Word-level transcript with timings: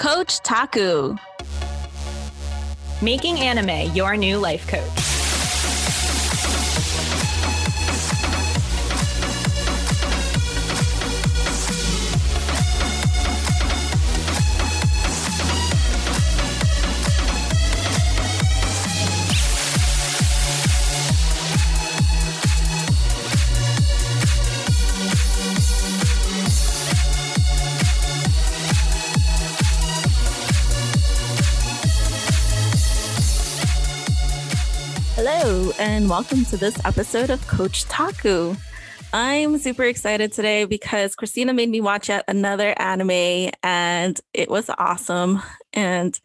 Coach 0.00 0.40
Taku. 0.40 1.14
Making 3.02 3.38
anime 3.38 3.94
your 3.94 4.16
new 4.16 4.38
life 4.38 4.66
coach. 4.66 5.09
And 35.80 36.10
welcome 36.10 36.44
to 36.44 36.58
this 36.58 36.78
episode 36.84 37.30
of 37.30 37.44
Coach 37.46 37.86
Taku. 37.86 38.54
I'm 39.14 39.56
super 39.56 39.84
excited 39.84 40.30
today 40.30 40.66
because 40.66 41.14
Christina 41.14 41.54
made 41.54 41.70
me 41.70 41.80
watch 41.80 42.10
yet 42.10 42.22
another 42.28 42.74
anime 42.78 43.50
and 43.62 44.20
it 44.34 44.50
was 44.50 44.68
awesome. 44.76 45.40
And, 45.72 46.20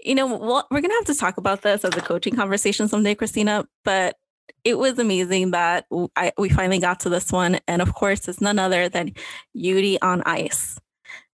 you 0.00 0.14
know, 0.14 0.38
well, 0.38 0.66
we're 0.70 0.80
going 0.80 0.90
to 0.90 0.96
have 0.96 1.14
to 1.14 1.20
talk 1.20 1.36
about 1.36 1.60
this 1.60 1.84
as 1.84 1.94
a 1.94 2.00
coaching 2.00 2.34
conversation 2.34 2.88
someday, 2.88 3.14
Christina, 3.14 3.66
but 3.84 4.16
it 4.64 4.78
was 4.78 4.98
amazing 4.98 5.50
that 5.50 5.84
I, 6.16 6.32
we 6.38 6.48
finally 6.48 6.78
got 6.78 7.00
to 7.00 7.10
this 7.10 7.30
one. 7.30 7.60
And 7.68 7.82
of 7.82 7.92
course, 7.92 8.26
it's 8.26 8.40
none 8.40 8.58
other 8.58 8.88
than 8.88 9.12
Yuri 9.52 10.00
on 10.00 10.22
Ice. 10.22 10.80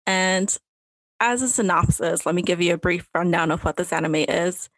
And 0.06 0.54
as 1.18 1.40
a 1.40 1.48
synopsis, 1.48 2.26
let 2.26 2.34
me 2.34 2.42
give 2.42 2.60
you 2.60 2.74
a 2.74 2.78
brief 2.78 3.08
rundown 3.14 3.50
of 3.50 3.64
what 3.64 3.78
this 3.78 3.90
anime 3.90 4.16
is 4.16 4.68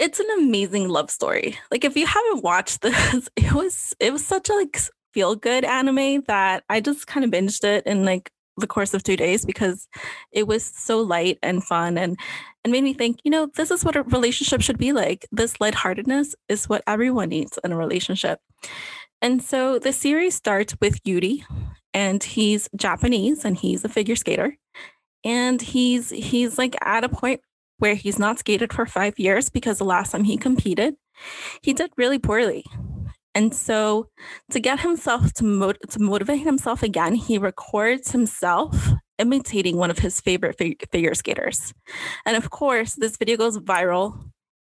it's 0.00 0.18
an 0.18 0.26
amazing 0.38 0.88
love 0.88 1.10
story. 1.10 1.58
Like 1.70 1.84
if 1.84 1.96
you 1.96 2.06
haven't 2.06 2.42
watched 2.42 2.80
this, 2.82 3.28
it 3.36 3.52
was 3.52 3.94
it 4.00 4.12
was 4.12 4.26
such 4.26 4.48
a 4.48 4.54
like 4.54 4.80
feel 5.12 5.36
good 5.36 5.64
anime 5.64 6.22
that 6.26 6.64
I 6.68 6.80
just 6.80 7.06
kind 7.06 7.24
of 7.24 7.30
binged 7.30 7.64
it 7.64 7.86
in 7.86 8.04
like 8.04 8.32
the 8.56 8.66
course 8.66 8.94
of 8.94 9.02
two 9.02 9.16
days 9.16 9.44
because 9.44 9.88
it 10.32 10.46
was 10.46 10.64
so 10.64 11.00
light 11.00 11.38
and 11.42 11.62
fun 11.62 11.96
and 11.98 12.18
and 12.64 12.72
made 12.72 12.84
me 12.84 12.92
think, 12.92 13.20
you 13.24 13.30
know, 13.30 13.48
this 13.54 13.70
is 13.70 13.84
what 13.84 13.96
a 13.96 14.02
relationship 14.02 14.60
should 14.60 14.78
be 14.78 14.92
like. 14.92 15.26
This 15.32 15.60
lightheartedness 15.60 16.34
is 16.48 16.68
what 16.68 16.82
everyone 16.86 17.30
needs 17.30 17.58
in 17.64 17.72
a 17.72 17.76
relationship. 17.76 18.38
And 19.22 19.42
so 19.42 19.78
the 19.78 19.92
series 19.92 20.34
starts 20.34 20.74
with 20.80 20.98
Yuri, 21.04 21.44
and 21.92 22.22
he's 22.22 22.68
Japanese 22.76 23.44
and 23.44 23.56
he's 23.56 23.84
a 23.84 23.88
figure 23.88 24.16
skater. 24.16 24.56
And 25.24 25.60
he's 25.60 26.10
he's 26.10 26.56
like 26.56 26.76
at 26.82 27.04
a 27.04 27.08
point 27.08 27.40
where 27.80 27.94
he's 27.94 28.18
not 28.18 28.38
skated 28.38 28.72
for 28.72 28.86
five 28.86 29.18
years 29.18 29.50
because 29.50 29.78
the 29.78 29.84
last 29.84 30.12
time 30.12 30.24
he 30.24 30.36
competed, 30.36 30.94
he 31.62 31.72
did 31.72 31.90
really 31.96 32.18
poorly. 32.18 32.64
And 33.34 33.54
so, 33.54 34.08
to 34.50 34.60
get 34.60 34.80
himself 34.80 35.32
to, 35.34 35.44
mot- 35.44 35.78
to 35.90 36.00
motivate 36.00 36.40
himself 36.40 36.82
again, 36.82 37.14
he 37.14 37.38
records 37.38 38.10
himself 38.10 38.88
imitating 39.18 39.76
one 39.76 39.90
of 39.90 39.98
his 39.98 40.20
favorite 40.20 40.58
fig- 40.58 40.88
figure 40.90 41.14
skaters. 41.14 41.72
And 42.26 42.36
of 42.36 42.50
course, 42.50 42.94
this 42.94 43.16
video 43.16 43.36
goes 43.36 43.58
viral, 43.58 44.18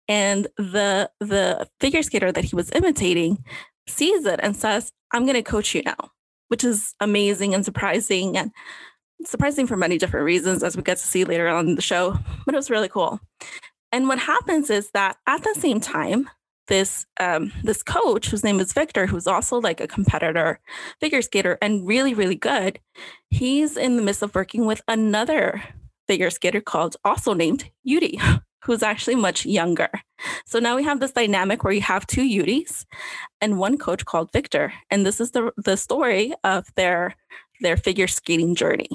and 0.09 0.47
the 0.57 1.11
the 1.21 1.69
figure 1.81 2.03
skater 2.03 2.33
that 2.33 2.45
he 2.45 2.57
was 2.57 2.71
imitating 2.73 3.45
sees 3.87 4.25
it 4.25 4.41
and 4.43 4.57
says, 4.57 4.93
"I'm 5.13 5.25
going 5.25 5.35
to 5.35 5.43
coach 5.43 5.75
you 5.75 5.83
now," 5.83 6.11
which 6.49 6.65
is 6.65 6.95
amazing 7.01 7.55
and 7.55 7.65
surprising. 7.65 8.37
And 8.37 8.51
surprising 9.25 9.67
for 9.67 9.77
many 9.77 9.99
different 9.99 10.27
reasons, 10.27 10.63
as 10.63 10.77
we 10.77 10.83
get 10.83 10.99
to 10.99 11.07
see 11.07 11.25
later 11.25 11.49
on 11.49 11.75
the 11.75 11.83
show, 11.83 12.19
but 12.45 12.55
it 12.55 12.59
was 12.59 12.71
really 12.71 12.89
cool. 12.89 13.21
And 13.93 14.09
what 14.09 14.19
happens 14.19 14.71
is 14.71 14.91
that 14.91 15.17
at 15.27 15.45
the 15.45 15.55
same 15.55 15.81
time, 15.81 16.29
this 16.67 17.07
um, 17.21 17.53
this 17.63 17.83
coach 17.83 18.29
whose 18.29 18.45
name 18.45 18.61
is 18.61 18.73
Victor, 18.73 19.07
who's 19.07 19.27
also 19.27 19.61
like 19.61 19.81
a 19.81 19.87
competitor 19.87 20.61
figure 21.01 21.23
skater 21.23 21.59
and 21.61 21.87
really 21.87 22.15
really 22.15 22.35
good, 22.35 22.79
he's 23.31 23.77
in 23.77 23.97
the 23.97 24.03
midst 24.03 24.23
of 24.23 24.35
working 24.35 24.67
with 24.67 24.83
another 24.89 25.63
figure 26.07 26.31
skater 26.31 26.61
called 26.61 26.97
also 27.05 27.35
named 27.35 27.71
Yuri, 27.83 28.19
who's 28.65 28.83
actually 28.83 29.15
much 29.15 29.45
younger. 29.45 29.91
So 30.47 30.59
now 30.59 30.77
we 30.77 30.85
have 30.85 31.01
this 31.01 31.13
dynamic 31.13 31.65
where 31.65 31.73
you 31.73 31.83
have 31.83 32.07
two 32.07 32.23
Yuris 32.23 32.85
and 33.41 33.59
one 33.59 33.77
coach 33.77 34.05
called 34.05 34.33
Victor, 34.33 34.73
and 34.91 35.05
this 35.05 35.21
is 35.21 35.33
the 35.33 35.53
the 35.57 35.77
story 35.77 36.33
of 36.45 36.67
their 36.77 37.15
their 37.65 37.77
figure 37.77 38.07
skating 38.07 38.55
journey. 38.55 38.89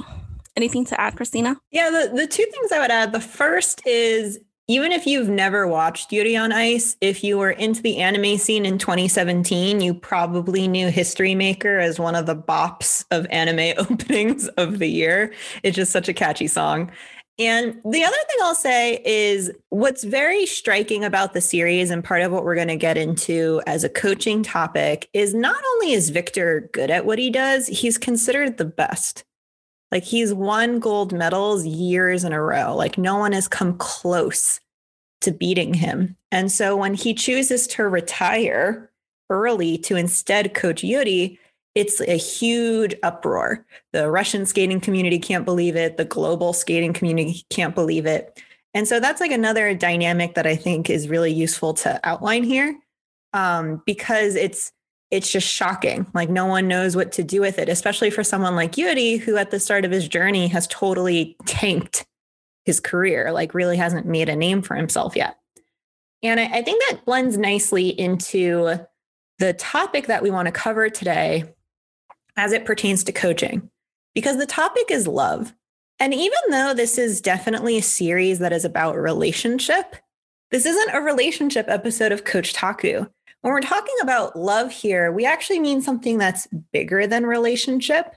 Anything 0.55 0.85
to 0.85 0.99
add, 0.99 1.15
Christina? 1.15 1.55
Yeah, 1.71 1.89
the, 1.89 2.11
the 2.15 2.27
two 2.27 2.45
things 2.45 2.71
I 2.71 2.79
would 2.79 2.91
add 2.91 3.11
the 3.11 3.21
first 3.21 3.85
is 3.85 4.39
even 4.69 4.91
if 4.91 5.07
you've 5.07 5.29
never 5.29 5.67
watched 5.67 6.11
Yuri 6.11 6.37
on 6.37 6.51
Ice, 6.51 6.95
if 7.01 7.23
you 7.23 7.39
were 7.39 7.49
into 7.49 7.81
the 7.81 7.97
anime 7.97 8.37
scene 8.37 8.67
in 8.67 8.77
2017, 8.77 9.81
you 9.81 9.95
probably 9.95 10.67
knew 10.67 10.89
History 10.89 11.33
Maker 11.33 11.79
as 11.79 11.99
one 11.99 12.13
of 12.13 12.27
the 12.27 12.35
bops 12.35 13.03
of 13.09 13.25
anime 13.31 13.73
openings 13.89 14.47
of 14.49 14.77
the 14.77 14.87
year. 14.87 15.33
It's 15.63 15.75
just 15.75 15.91
such 15.91 16.07
a 16.07 16.13
catchy 16.13 16.45
song. 16.45 16.91
And 17.39 17.79
the 17.85 18.03
other 18.03 18.17
thing 18.27 18.37
I'll 18.41 18.53
say 18.53 19.01
is 19.05 19.49
what's 19.69 20.03
very 20.03 20.45
striking 20.45 21.05
about 21.05 21.33
the 21.33 21.39
series, 21.39 21.89
and 21.89 22.03
part 22.03 22.21
of 22.21 22.33
what 22.33 22.43
we're 22.43 22.55
going 22.55 22.67
to 22.67 22.75
get 22.75 22.97
into 22.97 23.61
as 23.65 23.85
a 23.85 23.89
coaching 23.89 24.43
topic, 24.43 25.09
is 25.13 25.33
not 25.33 25.63
only 25.73 25.93
is 25.93 26.09
Victor 26.09 26.69
good 26.73 26.91
at 26.91 27.05
what 27.05 27.17
he 27.17 27.29
does, 27.29 27.67
he's 27.67 27.97
considered 27.97 28.57
the 28.57 28.65
best. 28.65 29.23
Like 29.89 30.03
he's 30.03 30.33
won 30.33 30.79
gold 30.79 31.13
medals 31.13 31.65
years 31.65 32.25
in 32.25 32.33
a 32.33 32.41
row. 32.41 32.75
Like 32.75 32.97
no 32.97 33.17
one 33.17 33.31
has 33.31 33.47
come 33.47 33.77
close 33.77 34.59
to 35.21 35.31
beating 35.31 35.73
him. 35.73 36.17
And 36.31 36.51
so 36.51 36.75
when 36.75 36.93
he 36.93 37.13
chooses 37.13 37.67
to 37.67 37.87
retire 37.87 38.91
early 39.29 39.77
to 39.77 39.95
instead 39.95 40.53
coach 40.53 40.83
Yuri, 40.83 41.39
it's 41.79 42.01
a 42.01 42.17
huge 42.17 42.93
uproar. 43.03 43.65
The 43.93 44.11
Russian 44.11 44.45
skating 44.45 44.81
community 44.81 45.17
can't 45.17 45.45
believe 45.45 45.77
it. 45.77 45.95
The 45.95 46.03
global 46.03 46.51
skating 46.51 46.91
community 46.91 47.45
can't 47.49 47.73
believe 47.73 48.05
it. 48.05 48.37
And 48.73 48.85
so 48.85 48.99
that's 48.99 49.21
like 49.21 49.31
another 49.31 49.73
dynamic 49.73 50.35
that 50.35 50.45
I 50.45 50.57
think 50.57 50.89
is 50.89 51.07
really 51.07 51.31
useful 51.31 51.73
to 51.75 51.97
outline 52.03 52.43
here 52.43 52.77
um, 53.31 53.81
because 53.85 54.35
it's 54.35 54.73
it's 55.09 55.31
just 55.31 55.47
shocking. 55.47 56.05
Like 56.13 56.29
no 56.29 56.45
one 56.47 56.67
knows 56.67 56.97
what 56.97 57.13
to 57.13 57.23
do 57.23 57.39
with 57.39 57.57
it, 57.57 57.69
especially 57.69 58.09
for 58.09 58.25
someone 58.25 58.57
like 58.57 58.77
Yuri, 58.77 59.15
who 59.15 59.37
at 59.37 59.49
the 59.49 59.59
start 59.59 59.85
of 59.85 59.91
his 59.91 60.07
journey 60.07 60.49
has 60.49 60.67
totally 60.67 61.37
tanked 61.45 62.05
his 62.65 62.81
career, 62.81 63.31
like 63.31 63.53
really 63.53 63.77
hasn't 63.77 64.05
made 64.05 64.27
a 64.27 64.35
name 64.35 64.61
for 64.61 64.75
himself 64.75 65.15
yet. 65.15 65.37
And 66.23 66.41
I, 66.41 66.57
I 66.57 66.61
think 66.61 66.83
that 66.89 67.05
blends 67.05 67.37
nicely 67.37 67.87
into 67.87 68.85
the 69.39 69.53
topic 69.53 70.07
that 70.07 70.21
we 70.21 70.29
want 70.29 70.47
to 70.47 70.51
cover 70.51 70.89
today 70.89 71.45
as 72.37 72.51
it 72.51 72.65
pertains 72.65 73.03
to 73.03 73.11
coaching, 73.11 73.69
because 74.13 74.37
the 74.37 74.45
topic 74.45 74.89
is 74.89 75.07
love. 75.07 75.53
And 75.99 76.13
even 76.13 76.39
though 76.49 76.73
this 76.73 76.97
is 76.97 77.21
definitely 77.21 77.77
a 77.77 77.83
series 77.83 78.39
that 78.39 78.53
is 78.53 78.63
about 78.63 78.95
relationship, 78.95 79.95
this 80.51 80.65
isn't 80.65 80.95
a 80.95 81.01
relationship 81.01 81.65
episode 81.67 82.11
of 82.11 82.23
Coach 82.23 82.53
Taku. 82.53 83.05
When 83.41 83.53
we're 83.53 83.61
talking 83.61 83.95
about 84.01 84.37
love 84.37 84.71
here, 84.71 85.11
we 85.11 85.25
actually 85.25 85.59
mean 85.59 85.81
something 85.81 86.17
that's 86.17 86.47
bigger 86.71 87.05
than 87.07 87.25
relationship 87.25 88.15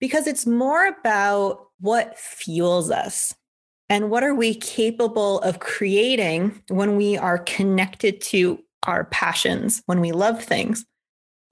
because 0.00 0.26
it's 0.26 0.46
more 0.46 0.86
about 0.86 1.68
what 1.80 2.18
fuels 2.18 2.90
us 2.90 3.34
and 3.88 4.10
what 4.10 4.24
are 4.24 4.34
we 4.34 4.54
capable 4.54 5.40
of 5.40 5.60
creating 5.60 6.62
when 6.68 6.96
we 6.96 7.16
are 7.16 7.38
connected 7.38 8.20
to 8.20 8.58
our 8.86 9.04
passions, 9.04 9.82
when 9.86 10.00
we 10.00 10.12
love 10.12 10.42
things. 10.42 10.84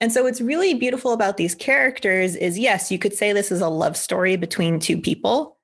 And 0.03 0.11
so 0.11 0.23
what's 0.23 0.41
really 0.41 0.73
beautiful 0.73 1.13
about 1.13 1.37
these 1.37 1.55
characters 1.55 2.35
is 2.35 2.59
yes, 2.59 2.91
you 2.91 2.99
could 2.99 3.13
say 3.13 3.31
this 3.31 3.53
is 3.53 3.61
a 3.61 3.69
love 3.69 3.95
story 3.95 4.35
between 4.35 4.77
two 4.77 4.99
people, 4.99 5.55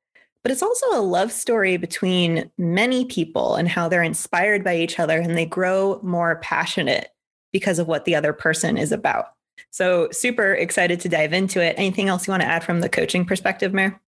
but 0.44 0.52
it's 0.54 0.64
also 0.64 0.86
a 0.94 1.02
love 1.02 1.34
story 1.34 1.76
between 1.76 2.50
many 2.58 3.04
people 3.04 3.56
and 3.56 3.68
how 3.68 3.90
they're 3.90 4.02
inspired 4.02 4.64
by 4.64 4.78
each 4.78 4.98
other 4.98 5.20
and 5.20 5.38
they 5.38 5.46
grow 5.46 6.00
more 6.04 6.38
passionate 6.38 7.10
because 7.52 7.80
of 7.80 7.90
what 7.90 8.06
the 8.06 8.16
other 8.16 8.32
person 8.32 8.78
is 8.78 8.94
about. 8.94 9.26
So, 9.72 10.08
super 10.14 10.54
excited 10.54 11.02
to 11.02 11.10
dive 11.10 11.34
into 11.34 11.62
it. 11.62 11.76
Anything 11.78 12.08
else 12.08 12.26
you 12.26 12.32
want 12.32 12.44
to 12.44 12.48
add 12.48 12.64
from 12.64 12.80
the 12.80 12.88
coaching 12.88 13.26
perspective, 13.26 13.74
Mare? 13.74 14.00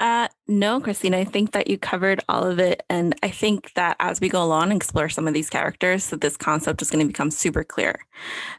Uh, 0.00 0.28
no, 0.48 0.80
Christina, 0.80 1.18
I 1.18 1.24
think 1.24 1.52
that 1.52 1.68
you 1.68 1.78
covered 1.78 2.22
all 2.28 2.44
of 2.44 2.58
it. 2.58 2.82
And 2.90 3.14
I 3.22 3.28
think 3.28 3.72
that 3.74 3.96
as 4.00 4.20
we 4.20 4.28
go 4.28 4.42
along 4.42 4.64
and 4.64 4.72
explore 4.72 5.08
some 5.08 5.28
of 5.28 5.34
these 5.34 5.48
characters, 5.48 6.10
that 6.10 6.20
this 6.20 6.36
concept 6.36 6.82
is 6.82 6.90
going 6.90 7.04
to 7.04 7.10
become 7.10 7.30
super 7.30 7.62
clear. 7.62 8.00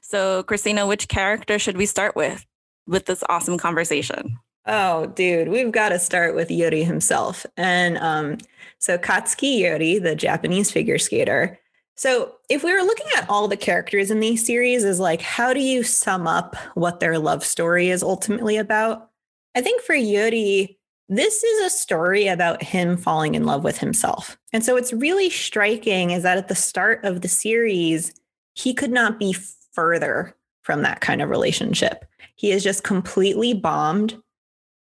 So, 0.01 0.43
Christina, 0.43 0.87
which 0.87 1.07
character 1.07 1.59
should 1.59 1.77
we 1.77 1.85
start 1.85 2.15
with 2.15 2.45
with 2.87 3.05
this 3.05 3.23
awesome 3.29 3.57
conversation? 3.57 4.37
Oh, 4.67 5.07
dude, 5.07 5.49
we've 5.49 5.71
got 5.71 5.89
to 5.89 5.99
start 5.99 6.35
with 6.35 6.49
Yuri 6.49 6.83
himself. 6.83 7.45
And 7.55 7.97
um, 7.99 8.37
so 8.79 8.97
Katsuki 8.97 9.59
Yuri, 9.59 9.99
the 9.99 10.15
Japanese 10.15 10.71
figure 10.71 10.97
skater. 10.97 11.59
So 11.95 12.35
if 12.49 12.63
we 12.63 12.73
were 12.73 12.81
looking 12.81 13.07
at 13.15 13.29
all 13.29 13.47
the 13.47 13.57
characters 13.57 14.09
in 14.11 14.19
these 14.19 14.45
series, 14.45 14.83
is 14.83 14.99
like, 14.99 15.21
how 15.21 15.53
do 15.53 15.61
you 15.61 15.83
sum 15.83 16.27
up 16.27 16.55
what 16.73 16.99
their 16.99 17.19
love 17.19 17.45
story 17.45 17.89
is 17.89 18.03
ultimately 18.03 18.57
about? 18.57 19.11
I 19.55 19.61
think 19.61 19.81
for 19.81 19.95
Yuri, 19.95 20.74
this 21.07 21.43
is 21.43 21.65
a 21.65 21.75
story 21.75 22.27
about 22.27 22.63
him 22.63 22.97
falling 22.97 23.35
in 23.35 23.45
love 23.45 23.63
with 23.63 23.77
himself. 23.77 24.37
And 24.51 24.63
so 24.63 24.73
what's 24.73 24.93
really 24.93 25.29
striking 25.29 26.11
is 26.11 26.23
that 26.23 26.37
at 26.37 26.47
the 26.47 26.55
start 26.55 27.03
of 27.05 27.21
the 27.21 27.27
series, 27.27 28.13
he 28.53 28.73
could 28.73 28.91
not 28.91 29.19
be 29.19 29.33
further 29.73 30.35
from 30.63 30.81
that 30.81 31.01
kind 31.01 31.21
of 31.21 31.29
relationship. 31.29 32.05
He 32.35 32.49
has 32.49 32.63
just 32.63 32.83
completely 32.83 33.53
bombed 33.53 34.19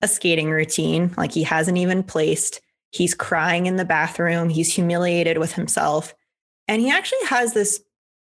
a 0.01 0.09
skating 0.09 0.51
routine, 0.51 1.13
like 1.17 1.33
he 1.33 1.43
hasn't 1.43 1.79
even 1.79 2.03
placed. 2.03 2.61
He's 2.91 3.15
crying 3.15 3.67
in 3.67 3.77
the 3.77 3.85
bathroom, 3.85 4.49
he's 4.49 4.73
humiliated 4.73 5.39
with 5.39 5.53
himself. 5.55 6.15
And 6.69 6.81
he 6.81 6.91
actually 6.91 7.27
has 7.27 7.53
this 7.53 7.83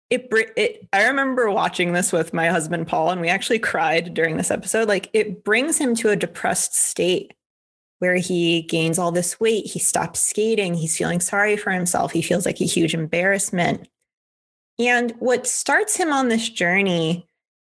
it, 0.09 0.27
it 0.56 0.88
I 0.94 1.07
remember 1.07 1.50
watching 1.50 1.94
this 1.94 2.12
with 2.12 2.33
my 2.33 2.47
husband 2.47 2.88
Paul 2.88 3.09
and 3.09 3.19
we 3.19 3.29
actually 3.29 3.59
cried 3.71 4.13
during 4.13 4.38
this 4.38 4.51
episode 4.51 4.88
like 4.88 5.09
it 5.13 5.44
brings 5.44 5.77
him 5.77 5.95
to 5.95 6.09
a 6.09 6.15
depressed 6.15 6.75
state 6.75 7.33
where 8.03 8.15
he 8.17 8.63
gains 8.63 9.00
all 9.00 9.13
this 9.13 9.39
weight, 9.39 9.65
he 9.65 9.79
stops 9.79 10.19
skating, 10.19 10.73
he's 10.73 10.97
feeling 10.97 11.21
sorry 11.21 11.55
for 11.55 11.71
himself, 11.71 12.11
he 12.11 12.21
feels 12.21 12.45
like 12.45 12.59
a 12.59 12.65
huge 12.65 12.94
embarrassment. 12.94 13.88
And 14.77 15.11
what 15.19 15.47
starts 15.47 15.95
him 15.95 16.11
on 16.11 16.27
this 16.27 16.50
journey 16.50 17.25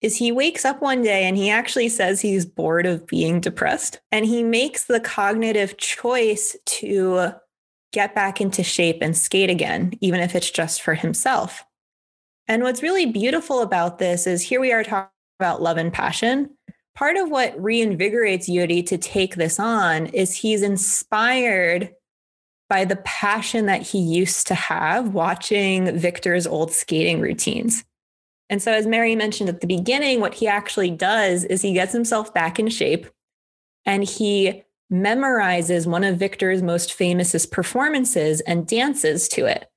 is 0.03 0.19
he 0.19 0.31
wakes 0.31 0.67
up 0.67 0.83
one 0.83 1.01
day 1.01 1.25
and 1.25 1.39
he 1.39 1.49
actually 1.49 1.89
says 1.89 2.21
he's 2.21 2.45
bored 2.45 2.85
of 2.85 3.07
being 3.07 3.41
depressed 3.41 4.01
and 4.13 4.27
he 4.27 4.43
makes 4.43 4.85
the 4.85 5.01
cognitive 5.01 5.79
choice 5.79 6.55
to 6.67 7.31
get 7.95 8.15
back 8.15 8.39
into 8.39 8.63
shape 8.63 8.99
and 9.01 9.17
skate 9.17 9.49
again 9.49 9.95
even 10.03 10.21
if 10.21 10.35
it's 10.35 10.51
just 10.51 10.83
for 10.83 10.93
himself 10.93 11.65
and 12.47 12.63
what's 12.63 12.83
really 12.83 13.07
beautiful 13.07 13.63
about 13.63 13.99
this 13.99 14.27
is 14.27 14.43
here 14.43 14.61
we 14.61 14.73
are 14.73 14.85
talking 14.85 15.09
about 15.41 15.63
love 15.63 15.79
and 15.79 15.91
passion. 15.91 16.51
Part 16.99 17.17
of 17.17 17.31
what 17.31 17.57
reinvigorates 17.57 18.49
Yuri 18.49 18.83
to 18.83 18.99
take 18.99 19.37
this 19.37 19.61
on 19.61 20.07
is 20.07 20.35
he's 20.35 20.63
inspired 20.63 21.95
by 22.69 22.85
the 22.85 22.97
passion 22.97 23.67
that 23.67 23.83
he 23.83 24.01
used 24.01 24.49
to 24.49 24.57
have 24.57 25.15
watching 25.15 25.97
Victor's 25.97 26.45
old 26.45 26.73
skating 26.73 27.21
routines. 27.21 27.85
And 28.51 28.61
so, 28.61 28.73
as 28.73 28.89
Mary 28.89 29.15
mentioned 29.15 29.49
at 29.49 29.61
the 29.61 29.69
beginning, 29.69 30.21
what 30.21 30.35
he 30.35 30.49
actually 30.49 30.91
does 30.91 31.45
is 31.45 31.63
he 31.63 31.73
gets 31.73 31.93
himself 31.93 32.35
back 32.35 32.59
in 32.59 32.69
shape 32.69 33.07
and 33.87 34.03
he 34.03 34.65
memorizes 34.93 35.87
one 35.87 36.03
of 36.03 36.19
Victor's 36.19 36.63
most 36.65 36.93
famous 36.93 37.47
performances 37.47 38.41
and 38.41 38.67
dances 38.67 39.29
to 39.29 39.47
it. 39.47 39.71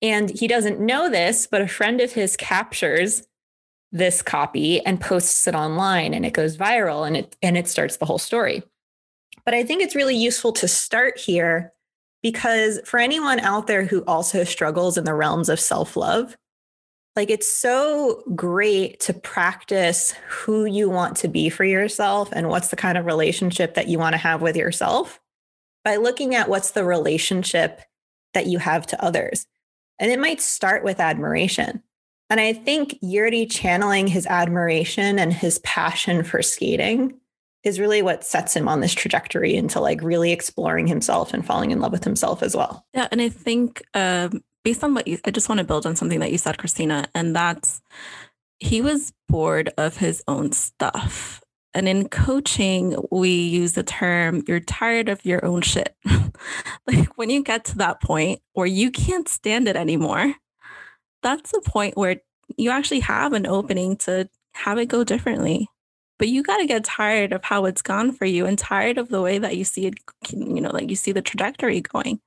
And 0.00 0.30
he 0.30 0.48
doesn't 0.48 0.80
know 0.80 1.10
this, 1.10 1.46
but 1.46 1.60
a 1.60 1.68
friend 1.68 2.00
of 2.00 2.12
his 2.12 2.38
captures 2.38 3.22
this 3.94 4.20
copy 4.22 4.84
and 4.84 5.00
posts 5.00 5.46
it 5.46 5.54
online 5.54 6.12
and 6.12 6.26
it 6.26 6.32
goes 6.32 6.56
viral 6.56 7.06
and 7.06 7.16
it 7.16 7.36
and 7.42 7.56
it 7.56 7.68
starts 7.68 7.96
the 7.96 8.04
whole 8.04 8.18
story. 8.18 8.62
But 9.44 9.54
I 9.54 9.62
think 9.62 9.82
it's 9.82 9.94
really 9.94 10.16
useful 10.16 10.52
to 10.54 10.68
start 10.68 11.16
here 11.16 11.72
because 12.20 12.80
for 12.84 12.98
anyone 12.98 13.38
out 13.40 13.68
there 13.68 13.84
who 13.84 14.02
also 14.04 14.42
struggles 14.42 14.98
in 14.98 15.04
the 15.04 15.14
realms 15.14 15.48
of 15.48 15.60
self-love, 15.60 16.36
like 17.14 17.30
it's 17.30 17.50
so 17.50 18.24
great 18.34 18.98
to 19.00 19.14
practice 19.14 20.12
who 20.28 20.64
you 20.64 20.90
want 20.90 21.16
to 21.18 21.28
be 21.28 21.48
for 21.48 21.64
yourself 21.64 22.30
and 22.32 22.48
what's 22.48 22.68
the 22.68 22.76
kind 22.76 22.98
of 22.98 23.06
relationship 23.06 23.74
that 23.74 23.86
you 23.86 23.98
want 23.98 24.14
to 24.14 24.18
have 24.18 24.42
with 24.42 24.56
yourself 24.56 25.20
by 25.84 25.96
looking 25.96 26.34
at 26.34 26.48
what's 26.48 26.72
the 26.72 26.84
relationship 26.84 27.80
that 28.32 28.46
you 28.46 28.58
have 28.58 28.86
to 28.86 29.04
others. 29.04 29.46
And 30.00 30.10
it 30.10 30.18
might 30.18 30.40
start 30.40 30.82
with 30.82 30.98
admiration. 30.98 31.84
And 32.30 32.40
I 32.40 32.52
think 32.52 32.98
Yuri 33.02 33.46
channeling 33.46 34.06
his 34.06 34.26
admiration 34.26 35.18
and 35.18 35.32
his 35.32 35.58
passion 35.60 36.24
for 36.24 36.42
skating 36.42 37.20
is 37.64 37.80
really 37.80 38.02
what 38.02 38.24
sets 38.24 38.54
him 38.54 38.68
on 38.68 38.80
this 38.80 38.94
trajectory 38.94 39.54
into 39.54 39.80
like 39.80 40.02
really 40.02 40.32
exploring 40.32 40.86
himself 40.86 41.32
and 41.32 41.44
falling 41.44 41.70
in 41.70 41.80
love 41.80 41.92
with 41.92 42.04
himself 42.04 42.42
as 42.42 42.54
well. 42.54 42.86
Yeah. 42.92 43.08
And 43.10 43.20
I 43.20 43.28
think 43.28 43.82
um, 43.94 44.42
based 44.64 44.84
on 44.84 44.94
what 44.94 45.08
you, 45.08 45.18
I 45.24 45.30
just 45.30 45.48
want 45.48 45.58
to 45.58 45.64
build 45.64 45.86
on 45.86 45.96
something 45.96 46.20
that 46.20 46.32
you 46.32 46.38
said, 46.38 46.58
Christina, 46.58 47.06
and 47.14 47.34
that's 47.34 47.80
he 48.58 48.80
was 48.80 49.12
bored 49.28 49.70
of 49.76 49.96
his 49.96 50.22
own 50.28 50.52
stuff. 50.52 51.42
And 51.74 51.88
in 51.88 52.08
coaching, 52.08 52.96
we 53.10 53.30
use 53.30 53.72
the 53.72 53.82
term, 53.82 54.44
you're 54.46 54.60
tired 54.60 55.08
of 55.08 55.24
your 55.24 55.44
own 55.44 55.60
shit. 55.60 55.96
like 56.86 57.08
when 57.16 57.30
you 57.30 57.42
get 57.42 57.64
to 57.66 57.78
that 57.78 58.00
point 58.00 58.40
where 58.52 58.66
you 58.66 58.90
can't 58.90 59.28
stand 59.28 59.66
it 59.66 59.74
anymore, 59.74 60.34
that's 61.24 61.50
the 61.50 61.60
point 61.60 61.96
where 61.96 62.20
you 62.56 62.70
actually 62.70 63.00
have 63.00 63.32
an 63.32 63.46
opening 63.46 63.96
to 63.96 64.28
have 64.52 64.78
it 64.78 64.86
go 64.86 65.02
differently. 65.02 65.68
But 66.18 66.28
you 66.28 66.44
got 66.44 66.58
to 66.58 66.66
get 66.66 66.84
tired 66.84 67.32
of 67.32 67.42
how 67.42 67.64
it's 67.64 67.82
gone 67.82 68.12
for 68.12 68.24
you 68.24 68.46
and 68.46 68.56
tired 68.56 68.98
of 68.98 69.08
the 69.08 69.20
way 69.20 69.38
that 69.38 69.56
you 69.56 69.64
see 69.64 69.86
it, 69.86 69.94
you 70.30 70.60
know, 70.60 70.70
like 70.70 70.88
you 70.88 70.94
see 70.94 71.10
the 71.10 71.20
trajectory 71.20 71.80
going. 71.80 72.20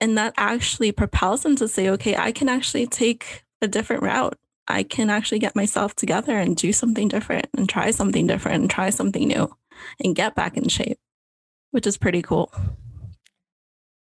And 0.00 0.16
that 0.18 0.34
actually 0.36 0.92
propels 0.92 1.42
them 1.42 1.56
to 1.56 1.66
say, 1.66 1.88
okay, 1.90 2.16
I 2.16 2.30
can 2.30 2.48
actually 2.48 2.86
take 2.86 3.44
a 3.60 3.66
different 3.66 4.02
route. 4.02 4.38
I 4.68 4.84
can 4.84 5.10
actually 5.10 5.40
get 5.40 5.56
myself 5.56 5.96
together 5.96 6.38
and 6.38 6.56
do 6.56 6.72
something 6.72 7.08
different 7.08 7.48
and 7.56 7.68
try 7.68 7.90
something 7.90 8.28
different 8.28 8.62
and 8.62 8.70
try 8.70 8.90
something 8.90 9.26
new 9.26 9.52
and 10.02 10.14
get 10.14 10.36
back 10.36 10.56
in 10.56 10.68
shape, 10.68 10.98
which 11.72 11.86
is 11.86 11.98
pretty 11.98 12.22
cool. 12.22 12.52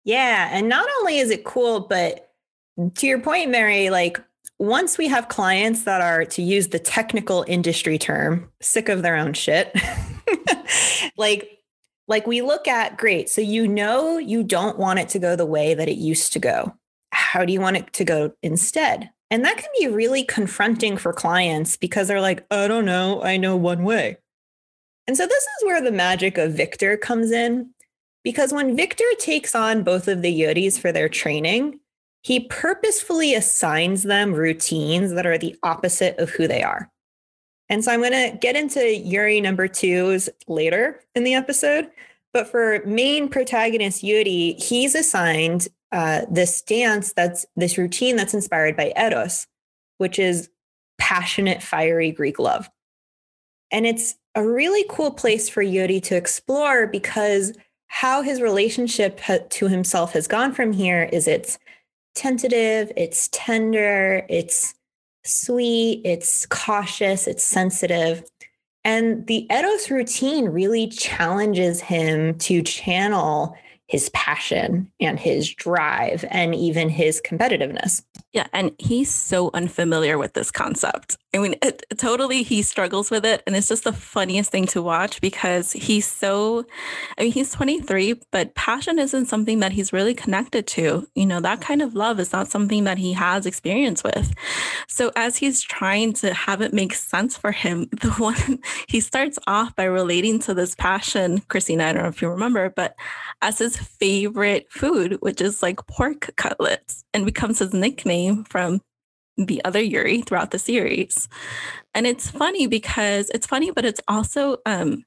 Yeah. 0.04 0.50
And 0.52 0.70
not 0.70 0.88
only 1.00 1.18
is 1.18 1.32
it 1.32 1.44
cool, 1.44 1.80
but 1.80 2.33
to 2.96 3.08
your 3.08 3.20
point, 3.20 3.50
Mary, 3.50 3.90
like 3.90 4.20
once 4.60 4.98
we 4.98 5.08
have 5.08 5.28
clients 5.28 5.84
that 5.84 6.02
are, 6.02 6.26
to 6.26 6.42
use 6.42 6.70
the 6.70 6.80
technical 6.80 7.46
industry 7.48 7.98
term, 7.98 8.50
sick 8.62 8.90
of 8.90 9.02
their 9.02 9.16
own 9.16 9.34
shit, 9.34 9.76
like, 11.18 11.50
like 12.08 12.28
we 12.28 12.42
look 12.42 12.68
at 12.68 12.98
great. 12.98 13.30
So 13.30 13.42
you 13.42 13.68
know 13.68 14.18
you 14.18 14.44
don't 14.44 14.78
want 14.78 15.00
it 15.00 15.10
to 15.10 15.20
go 15.20 15.36
the 15.36 15.46
way 15.46 15.74
that 15.74 15.88
it 15.88 15.98
used 15.98 16.34
to 16.34 16.40
go. 16.40 16.74
How 17.12 17.46
do 17.46 17.54
you 17.54 17.62
want 17.62 17.78
it 17.78 17.94
to 17.94 18.06
go 18.06 18.34
instead? 18.42 19.10
And 19.30 19.44
that 19.46 19.58
can 19.58 19.70
be 19.80 19.88
really 19.88 20.24
confronting 20.24 20.98
for 20.98 21.14
clients 21.14 21.78
because 21.78 22.08
they're 22.08 22.22
like, 22.22 22.46
I 22.52 22.68
don't 22.68 22.86
know, 22.86 23.24
I 23.24 23.38
know 23.38 23.56
one 23.56 23.84
way. 23.84 24.18
And 25.08 25.18
so 25.18 25.26
this 25.26 25.44
is 25.44 25.66
where 25.66 25.82
the 25.82 25.92
magic 25.92 26.38
of 26.38 26.54
Victor 26.54 26.98
comes 26.98 27.32
in. 27.32 27.72
Because 28.24 28.54
when 28.54 28.76
Victor 28.76 29.04
takes 29.20 29.54
on 29.54 29.84
both 29.84 30.08
of 30.08 30.22
the 30.22 30.42
Yuris 30.42 30.80
for 30.80 30.92
their 30.92 31.10
training, 31.10 31.80
he 32.24 32.40
purposefully 32.40 33.36
assigns 33.36 34.04
them 34.04 34.34
routines 34.34 35.14
that 35.14 35.26
are 35.26 35.38
the 35.38 35.56
opposite 35.62 36.18
of 36.18 36.30
who 36.30 36.48
they 36.48 36.64
are. 36.64 36.90
And 37.70 37.84
so 37.84 37.92
I'm 37.92 38.00
going 38.00 38.12
to 38.32 38.38
get 38.38 38.56
into 38.56 38.96
Yuri 38.96 39.42
number 39.42 39.68
twos 39.68 40.30
later 40.48 41.02
in 41.16 41.24
the 41.24 41.34
episode. 41.34 41.90
But 42.32 42.48
for 42.48 42.82
main 42.86 43.30
protagonist 43.30 44.04
Yuri, 44.04 44.54
he's 44.58 44.96
assigned 44.96 45.68
uh, 45.92 46.22
this 46.32 46.62
dance 46.62 47.14
that's 47.14 47.46
this 47.56 47.78
routine 47.78 48.16
that's 48.16 48.34
inspired 48.34 48.76
by 48.76 48.94
Eros, 48.96 49.46
which 49.98 50.18
is 50.18 50.50
passionate, 50.98 51.62
fiery 51.62 52.12
Greek 52.12 52.40
love. 52.40 52.70
And 53.70 53.86
it's 53.86 54.16
a 54.34 54.48
really 54.48 54.86
cool 54.90 55.12
place 55.12 55.50
for 55.50 55.62
Yuri 55.62 56.00
to 56.02 56.16
explore 56.16 56.88
because 56.88 57.54
how 57.88 58.22
his 58.22 58.42
relationship 58.42 59.20
to 59.50 59.68
himself 59.68 60.14
has 60.14 60.28
gone 60.28 60.54
from 60.54 60.72
here 60.72 61.04
is 61.12 61.28
it's 61.28 61.60
tentative, 62.16 62.92
it's 62.96 63.30
tender, 63.32 64.26
it's 64.30 64.74
sweet, 65.24 66.02
it's 66.06 66.46
cautious, 66.48 67.28
it's 67.28 67.44
sensitive. 67.44 68.24
And 68.84 69.26
the 69.28 69.48
Eros 69.50 69.90
routine 69.90 70.46
really 70.46 70.88
challenges 70.88 71.80
him 71.82 72.38
to 72.40 72.62
channel 72.62 73.56
his 73.88 74.10
passion 74.10 74.92
and 75.00 75.20
his 75.20 75.54
drive 75.54 76.26
and 76.30 76.56
even 76.56 76.90
his 76.90 77.22
competitiveness. 77.22 78.02
Yeah, 78.32 78.48
and 78.52 78.72
he's 78.80 79.14
so 79.14 79.52
unfamiliar 79.54 80.18
with 80.18 80.34
this 80.34 80.50
concept. 80.50 81.18
I 81.36 81.40
mean, 81.40 81.56
it, 81.62 81.84
totally 81.98 82.44
he 82.44 82.62
struggles 82.62 83.12
with 83.12 83.26
it 83.26 83.44
and 83.46 83.56
it's 83.56 83.68
just 83.68 83.84
the 83.84 83.94
funniest 83.94 84.52
thing 84.52 84.66
to 84.68 84.82
watch 84.82 85.22
because 85.22 85.72
he's 85.72 86.08
so 86.08 86.66
I 87.18 87.24
mean, 87.24 87.32
he's 87.32 87.52
23, 87.52 88.22
but 88.32 88.56
passion 88.56 89.00
isn't 89.00 89.26
something 89.26 89.60
that 89.60 89.72
he's 89.72 89.94
really 89.94 90.14
connected 90.14 90.66
to. 90.68 91.08
You 91.16 91.26
know, 91.26 91.40
that 91.42 91.62
kind 91.62 91.82
of 91.82 91.94
love 91.94 92.20
is 92.20 92.34
not 92.34 92.48
something 92.48 92.86
that 92.86 92.98
he 92.98 93.14
has 93.14 93.46
experience 93.46 94.04
with. 94.04 94.34
So 94.88 95.12
as 95.16 95.38
he's 95.38 95.62
trying 95.62 96.14
to 96.14 96.34
have 96.34 96.62
it 96.62 96.74
make 96.74 96.94
sense 96.94 97.38
for 97.38 97.52
him, 97.52 97.88
the 98.02 98.12
one 98.12 98.60
he 98.88 99.00
starts 99.00 99.38
off 99.48 99.76
by 99.76 99.86
relating 99.86 100.40
to 100.40 100.54
this 100.54 100.76
passion, 100.76 101.40
Christina, 101.50 101.86
I 101.86 101.94
don't 101.94 102.04
know 102.04 102.10
if 102.10 102.22
you 102.22 102.30
remember, 102.30 102.70
but 102.70 102.96
as 103.42 103.60
his 103.60 103.73
favorite 103.78 104.68
food, 104.70 105.18
which 105.22 105.42
is 105.42 105.62
like 105.62 105.86
pork 105.88 106.32
cutlets, 106.36 107.04
and 107.14 107.26
becomes 107.26 107.60
his 107.60 107.74
nickname 107.74 108.44
from 108.46 108.82
the 109.38 109.64
other 109.66 109.82
Yuri 109.82 110.22
throughout 110.22 110.52
the 110.52 110.60
series. 110.60 111.28
And 111.94 112.06
it's 112.06 112.30
funny 112.30 112.68
because 112.68 113.30
it's 113.32 113.48
funny, 113.48 113.72
but 113.72 113.86
it's 113.86 114.02
also 114.08 114.58
um, 114.66 115.04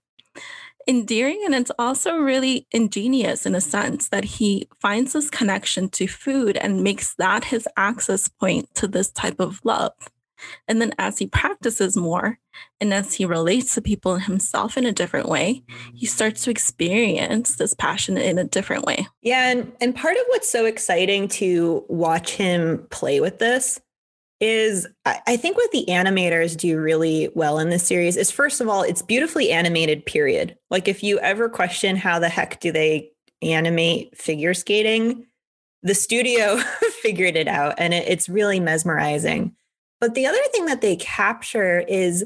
endearing 0.86 1.42
and 1.44 1.54
it's 1.54 1.72
also 1.78 2.16
really 2.16 2.66
ingenious 2.70 3.44
in 3.46 3.54
a 3.54 3.60
sense 3.60 4.08
that 4.08 4.24
he 4.24 4.68
finds 4.80 5.12
this 5.12 5.30
connection 5.30 5.88
to 5.90 6.06
food 6.06 6.56
and 6.56 6.82
makes 6.82 7.14
that 7.16 7.44
his 7.44 7.68
access 7.76 8.28
point 8.28 8.72
to 8.74 8.86
this 8.86 9.10
type 9.10 9.40
of 9.40 9.60
love. 9.64 9.92
And 10.68 10.80
then 10.80 10.92
as 10.98 11.18
he 11.18 11.26
practices 11.26 11.96
more 11.96 12.38
and 12.80 12.92
as 12.92 13.14
he 13.14 13.24
relates 13.24 13.74
to 13.74 13.82
people 13.82 14.14
and 14.14 14.24
himself 14.24 14.76
in 14.76 14.86
a 14.86 14.92
different 14.92 15.28
way, 15.28 15.62
he 15.94 16.06
starts 16.06 16.44
to 16.44 16.50
experience 16.50 17.56
this 17.56 17.74
passion 17.74 18.16
in 18.16 18.38
a 18.38 18.44
different 18.44 18.84
way. 18.84 19.06
Yeah. 19.22 19.48
And, 19.50 19.72
and 19.80 19.94
part 19.94 20.16
of 20.16 20.22
what's 20.28 20.50
so 20.50 20.66
exciting 20.66 21.28
to 21.28 21.84
watch 21.88 22.32
him 22.32 22.86
play 22.90 23.20
with 23.20 23.38
this 23.38 23.80
is 24.40 24.86
I, 25.04 25.20
I 25.26 25.36
think 25.36 25.56
what 25.56 25.70
the 25.72 25.86
animators 25.88 26.56
do 26.56 26.78
really 26.78 27.30
well 27.34 27.58
in 27.58 27.70
this 27.70 27.86
series 27.86 28.16
is 28.16 28.30
first 28.30 28.60
of 28.60 28.68
all, 28.68 28.82
it's 28.82 29.02
beautifully 29.02 29.50
animated, 29.50 30.04
period. 30.04 30.56
Like 30.70 30.88
if 30.88 31.02
you 31.02 31.18
ever 31.20 31.48
question 31.48 31.96
how 31.96 32.18
the 32.18 32.28
heck 32.28 32.60
do 32.60 32.70
they 32.72 33.10
animate 33.42 34.16
figure 34.16 34.54
skating, 34.54 35.26
the 35.82 35.94
studio 35.94 36.56
figured 37.02 37.36
it 37.36 37.48
out 37.48 37.74
and 37.78 37.94
it, 37.94 38.08
it's 38.08 38.28
really 38.28 38.60
mesmerizing. 38.60 39.54
But 40.00 40.14
the 40.14 40.26
other 40.26 40.42
thing 40.52 40.66
that 40.66 40.80
they 40.80 40.96
capture 40.96 41.80
is 41.80 42.24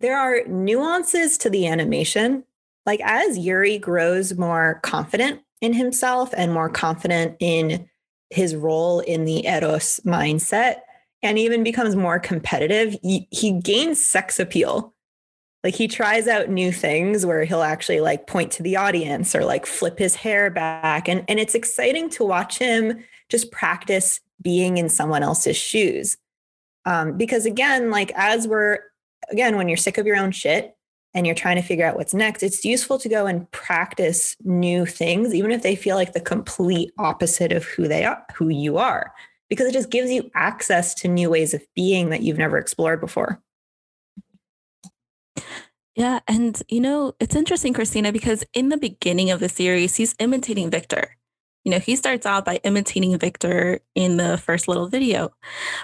there 0.00 0.18
are 0.18 0.44
nuances 0.46 1.38
to 1.38 1.50
the 1.50 1.66
animation. 1.66 2.44
Like 2.86 3.00
as 3.04 3.38
Yuri 3.38 3.78
grows 3.78 4.36
more 4.36 4.80
confident 4.82 5.40
in 5.60 5.72
himself 5.72 6.32
and 6.36 6.52
more 6.52 6.70
confident 6.70 7.36
in 7.38 7.88
his 8.30 8.56
role 8.56 9.00
in 9.00 9.24
the 9.24 9.46
Eros 9.46 10.00
mindset, 10.04 10.76
and 11.22 11.38
even 11.38 11.62
becomes 11.62 11.96
more 11.96 12.18
competitive, 12.18 12.96
he, 13.02 13.28
he 13.30 13.52
gains 13.52 14.04
sex 14.04 14.40
appeal. 14.40 14.94
Like 15.62 15.74
he 15.74 15.88
tries 15.88 16.26
out 16.26 16.48
new 16.48 16.72
things 16.72 17.26
where 17.26 17.44
he'll 17.44 17.62
actually 17.62 18.00
like 18.00 18.26
point 18.26 18.50
to 18.52 18.62
the 18.62 18.76
audience 18.76 19.34
or 19.34 19.44
like 19.44 19.66
flip 19.66 19.98
his 19.98 20.14
hair 20.14 20.48
back. 20.48 21.08
And, 21.08 21.24
and 21.28 21.38
it's 21.38 21.54
exciting 21.54 22.08
to 22.10 22.24
watch 22.24 22.58
him 22.58 23.04
just 23.28 23.52
practice 23.52 24.20
being 24.40 24.78
in 24.78 24.88
someone 24.88 25.22
else's 25.22 25.58
shoes. 25.58 26.16
Um, 26.84 27.16
because 27.16 27.46
again, 27.46 27.90
like 27.90 28.12
as 28.14 28.48
we're, 28.48 28.78
again, 29.30 29.56
when 29.56 29.68
you're 29.68 29.76
sick 29.76 29.98
of 29.98 30.06
your 30.06 30.16
own 30.16 30.32
shit 30.32 30.74
and 31.14 31.26
you're 31.26 31.34
trying 31.34 31.56
to 31.56 31.62
figure 31.62 31.86
out 31.86 31.96
what's 31.96 32.14
next, 32.14 32.42
it's 32.42 32.64
useful 32.64 32.98
to 32.98 33.08
go 33.08 33.26
and 33.26 33.50
practice 33.50 34.36
new 34.44 34.86
things, 34.86 35.34
even 35.34 35.50
if 35.50 35.62
they 35.62 35.76
feel 35.76 35.96
like 35.96 36.12
the 36.12 36.20
complete 36.20 36.92
opposite 36.98 37.52
of 37.52 37.64
who 37.64 37.88
they 37.88 38.04
are, 38.04 38.24
who 38.36 38.48
you 38.48 38.78
are 38.78 39.12
because 39.50 39.66
it 39.66 39.72
just 39.72 39.90
gives 39.90 40.10
you 40.10 40.30
access 40.34 40.94
to 40.94 41.08
new 41.08 41.28
ways 41.28 41.52
of 41.52 41.62
being 41.74 42.08
that 42.08 42.22
you've 42.22 42.38
never 42.38 42.56
explored 42.56 43.00
before. 43.00 43.42
Yeah. 45.96 46.20
And, 46.26 46.62
you 46.68 46.80
know, 46.80 47.14
it's 47.20 47.34
interesting, 47.34 47.74
Christina, 47.74 48.12
because 48.12 48.44
in 48.54 48.70
the 48.70 48.78
beginning 48.78 49.30
of 49.30 49.40
the 49.40 49.48
series, 49.48 49.96
he's 49.96 50.14
imitating 50.18 50.70
Victor. 50.70 51.16
You 51.64 51.72
know, 51.72 51.78
he 51.78 51.96
starts 51.96 52.26
out 52.26 52.44
by 52.44 52.56
imitating 52.64 53.18
Victor 53.18 53.80
in 53.94 54.16
the 54.16 54.38
first 54.38 54.66
little 54.66 54.88
video, 54.88 55.32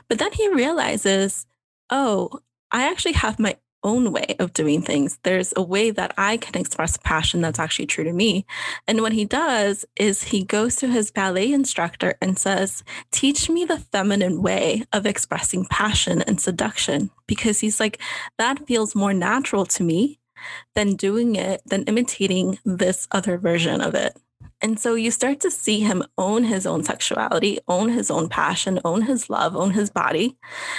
but 0.09 0.19
then 0.19 0.33
he 0.33 0.49
realizes, 0.49 1.47
oh, 1.91 2.41
I 2.73 2.91
actually 2.91 3.13
have 3.13 3.39
my 3.39 3.57
own 3.87 4.11
way 4.11 4.35
of 4.39 4.53
doing 4.53 4.83
things. 4.83 5.19
There's 5.23 5.53
a 5.57 5.63
way 5.63 5.91
that 5.93 6.13
I 6.19 6.37
can 6.39 6.61
express 6.61 6.97
passion 6.97 7.41
that's 7.41 7.59
actually 7.59 7.87
true 7.87 8.05
to 8.05 8.13
me. 8.13 8.45
And 8.89 9.01
what 9.01 9.13
he 9.13 9.25
does 9.25 9.85
is 9.97 10.25
he 10.25 10.45
goes 10.45 10.77
to 10.77 10.89
his 10.89 11.13
ballet 11.13 11.53
instructor 11.53 12.15
and 12.21 12.37
says, 12.39 12.83
Teach 13.13 13.49
me 13.49 13.65
the 13.65 13.79
feminine 13.79 14.43
way 14.43 14.85
of 14.93 15.07
expressing 15.07 15.67
passion 15.67 16.21
and 16.23 16.41
seduction. 16.41 17.11
Because 17.29 17.61
he's 17.61 17.79
like, 17.79 18.01
that 18.39 18.67
feels 18.67 18.95
more 18.95 19.15
natural 19.15 19.65
to 19.67 19.85
me 19.85 20.19
than 20.75 20.97
doing 20.97 21.37
it, 21.37 21.63
than 21.67 21.85
imitating 21.85 22.59
this 22.65 23.07
other 23.13 23.39
version 23.39 23.81
of 23.81 23.95
it. 23.95 24.17
And 24.67 24.81
so 24.81 24.97
you 24.97 25.13
start 25.13 25.39
to 25.43 25.51
see 25.53 25.79
him 25.79 26.03
own 26.19 26.43
his 26.43 26.67
own 26.67 26.83
sexuality, 26.83 27.61
own 27.69 27.89
his 27.89 28.11
own 28.11 28.29
passion, 28.29 28.81
own 28.85 29.03
his 29.03 29.31
love, 29.31 29.55
own 29.55 29.71
his 29.71 29.91
body, 29.91 30.37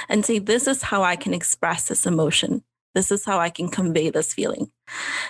and 0.10 0.25
say, 0.25 0.39
This 0.39 0.67
is 0.67 0.82
how 0.82 1.03
I 1.03 1.15
can 1.15 1.34
express 1.34 1.88
this 1.88 2.06
emotion. 2.06 2.63
This 2.98 3.12
is 3.12 3.24
how 3.24 3.38
I 3.38 3.51
can 3.51 3.70
convey 3.70 4.10
this 4.10 4.34
feeling. 4.34 4.72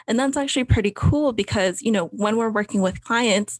And 0.07 0.17
that's 0.17 0.37
actually 0.37 0.63
pretty 0.63 0.93
cool 0.95 1.33
because, 1.33 1.81
you 1.81 1.91
know, 1.91 2.05
when 2.13 2.37
we're 2.37 2.49
working 2.49 2.79
with 2.79 3.03
clients, 3.03 3.59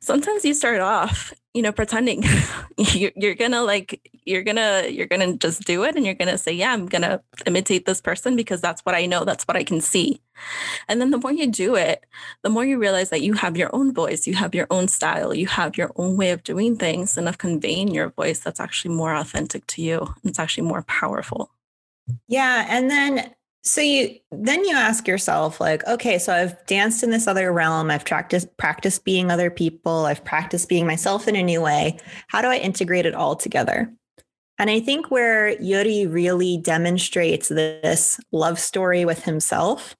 sometimes 0.00 0.44
you 0.44 0.54
start 0.54 0.78
off, 0.78 1.32
you 1.54 1.62
know, 1.62 1.72
pretending 1.72 2.22
you're 2.78 3.34
gonna 3.34 3.64
like, 3.64 4.08
you're 4.24 4.44
gonna, 4.44 4.86
you're 4.88 5.08
gonna 5.08 5.36
just 5.36 5.64
do 5.64 5.82
it 5.82 5.96
and 5.96 6.06
you're 6.06 6.14
gonna 6.14 6.38
say, 6.38 6.52
yeah, 6.52 6.72
I'm 6.72 6.86
gonna 6.86 7.20
imitate 7.46 7.84
this 7.84 8.00
person 8.00 8.36
because 8.36 8.60
that's 8.60 8.82
what 8.82 8.94
I 8.94 9.06
know, 9.06 9.24
that's 9.24 9.42
what 9.42 9.56
I 9.56 9.64
can 9.64 9.80
see. 9.80 10.20
And 10.86 11.00
then 11.00 11.10
the 11.10 11.18
more 11.18 11.32
you 11.32 11.50
do 11.50 11.74
it, 11.74 12.06
the 12.42 12.50
more 12.50 12.64
you 12.64 12.78
realize 12.78 13.10
that 13.10 13.22
you 13.22 13.32
have 13.32 13.56
your 13.56 13.74
own 13.74 13.92
voice, 13.92 14.24
you 14.24 14.34
have 14.34 14.54
your 14.54 14.68
own 14.70 14.86
style, 14.86 15.34
you 15.34 15.48
have 15.48 15.76
your 15.76 15.90
own 15.96 16.16
way 16.16 16.30
of 16.30 16.44
doing 16.44 16.76
things 16.76 17.16
and 17.16 17.28
of 17.28 17.38
conveying 17.38 17.88
your 17.88 18.10
voice 18.10 18.38
that's 18.38 18.60
actually 18.60 18.94
more 18.94 19.16
authentic 19.16 19.66
to 19.66 19.82
you. 19.82 20.14
It's 20.22 20.38
actually 20.38 20.68
more 20.68 20.82
powerful. 20.82 21.50
Yeah. 22.28 22.66
And 22.68 22.90
then 22.90 23.34
so 23.62 23.80
you 23.80 24.14
then 24.30 24.64
you 24.64 24.74
ask 24.74 25.06
yourself 25.08 25.60
like 25.60 25.86
okay 25.86 26.18
so 26.18 26.32
i've 26.32 26.64
danced 26.66 27.02
in 27.02 27.10
this 27.10 27.26
other 27.26 27.52
realm 27.52 27.90
i've 27.90 28.04
practiced 28.04 28.56
practiced 28.56 29.04
being 29.04 29.30
other 29.30 29.50
people 29.50 30.06
i've 30.06 30.24
practiced 30.24 30.68
being 30.68 30.86
myself 30.86 31.28
in 31.28 31.36
a 31.36 31.42
new 31.42 31.60
way. 31.60 31.98
How 32.28 32.40
do 32.40 32.48
i 32.48 32.56
integrate 32.56 33.06
it 33.06 33.14
all 33.14 33.36
together? 33.36 33.92
And 34.58 34.70
i 34.70 34.80
think 34.80 35.10
where 35.10 35.60
yuri 35.60 36.06
really 36.06 36.56
demonstrates 36.58 37.48
this 37.48 38.20
love 38.32 38.58
story 38.58 39.04
with 39.04 39.24
himself 39.24 39.96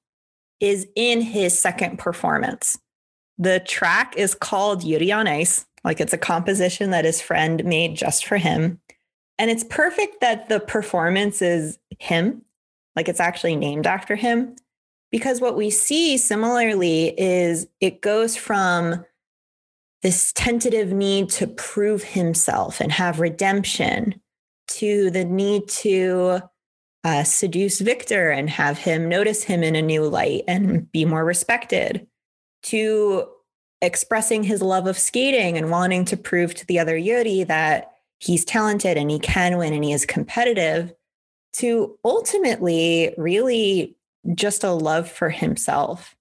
is 0.60 0.86
in 0.96 1.20
his 1.20 1.58
second 1.58 1.98
performance. 1.98 2.78
The 3.38 3.60
track 3.60 4.16
is 4.16 4.34
called 4.34 4.82
yuri 4.82 5.12
on 5.12 5.28
ice 5.28 5.66
like 5.84 6.00
it's 6.00 6.12
a 6.12 6.18
composition 6.18 6.90
that 6.90 7.04
his 7.04 7.20
friend 7.20 7.64
made 7.64 7.96
just 7.96 8.26
for 8.26 8.36
him. 8.36 8.80
And 9.38 9.50
it's 9.50 9.64
perfect 9.64 10.20
that 10.20 10.48
the 10.48 10.58
performance 10.58 11.40
is 11.40 11.78
him 11.98 12.42
like 12.98 13.08
it's 13.08 13.20
actually 13.20 13.54
named 13.54 13.86
after 13.86 14.16
him. 14.16 14.56
Because 15.12 15.40
what 15.40 15.56
we 15.56 15.70
see 15.70 16.18
similarly 16.18 17.14
is 17.16 17.68
it 17.80 18.02
goes 18.02 18.36
from 18.36 19.04
this 20.02 20.32
tentative 20.32 20.90
need 20.92 21.30
to 21.30 21.46
prove 21.46 22.02
himself 22.02 22.80
and 22.80 22.90
have 22.90 23.20
redemption 23.20 24.20
to 24.66 25.10
the 25.12 25.24
need 25.24 25.68
to 25.68 26.40
uh, 27.04 27.22
seduce 27.22 27.78
Victor 27.78 28.30
and 28.30 28.50
have 28.50 28.78
him 28.78 29.08
notice 29.08 29.44
him 29.44 29.62
in 29.62 29.76
a 29.76 29.80
new 29.80 30.02
light 30.02 30.42
and 30.48 30.90
be 30.90 31.04
more 31.04 31.24
respected, 31.24 32.04
to 32.64 33.28
expressing 33.80 34.42
his 34.42 34.60
love 34.60 34.88
of 34.88 34.98
skating 34.98 35.56
and 35.56 35.70
wanting 35.70 36.04
to 36.06 36.16
prove 36.16 36.52
to 36.56 36.66
the 36.66 36.80
other 36.80 36.96
Yuri 36.96 37.44
that 37.44 37.92
he's 38.18 38.44
talented 38.44 38.98
and 38.98 39.08
he 39.08 39.20
can 39.20 39.56
win 39.56 39.72
and 39.72 39.84
he 39.84 39.92
is 39.92 40.04
competitive, 40.04 40.92
to 41.54 41.98
ultimately 42.04 43.14
really 43.16 43.96
just 44.34 44.64
a 44.64 44.70
love 44.70 45.10
for 45.10 45.30
himself. 45.30 46.14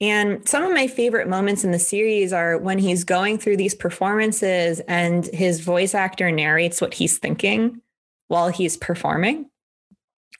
And 0.00 0.46
some 0.48 0.64
of 0.64 0.72
my 0.72 0.88
favorite 0.88 1.28
moments 1.28 1.62
in 1.62 1.70
the 1.70 1.78
series 1.78 2.32
are 2.32 2.58
when 2.58 2.78
he's 2.78 3.04
going 3.04 3.38
through 3.38 3.56
these 3.56 3.74
performances 3.74 4.80
and 4.88 5.26
his 5.26 5.60
voice 5.60 5.94
actor 5.94 6.32
narrates 6.32 6.80
what 6.80 6.94
he's 6.94 7.18
thinking 7.18 7.80
while 8.26 8.48
he's 8.48 8.76
performing. 8.76 9.48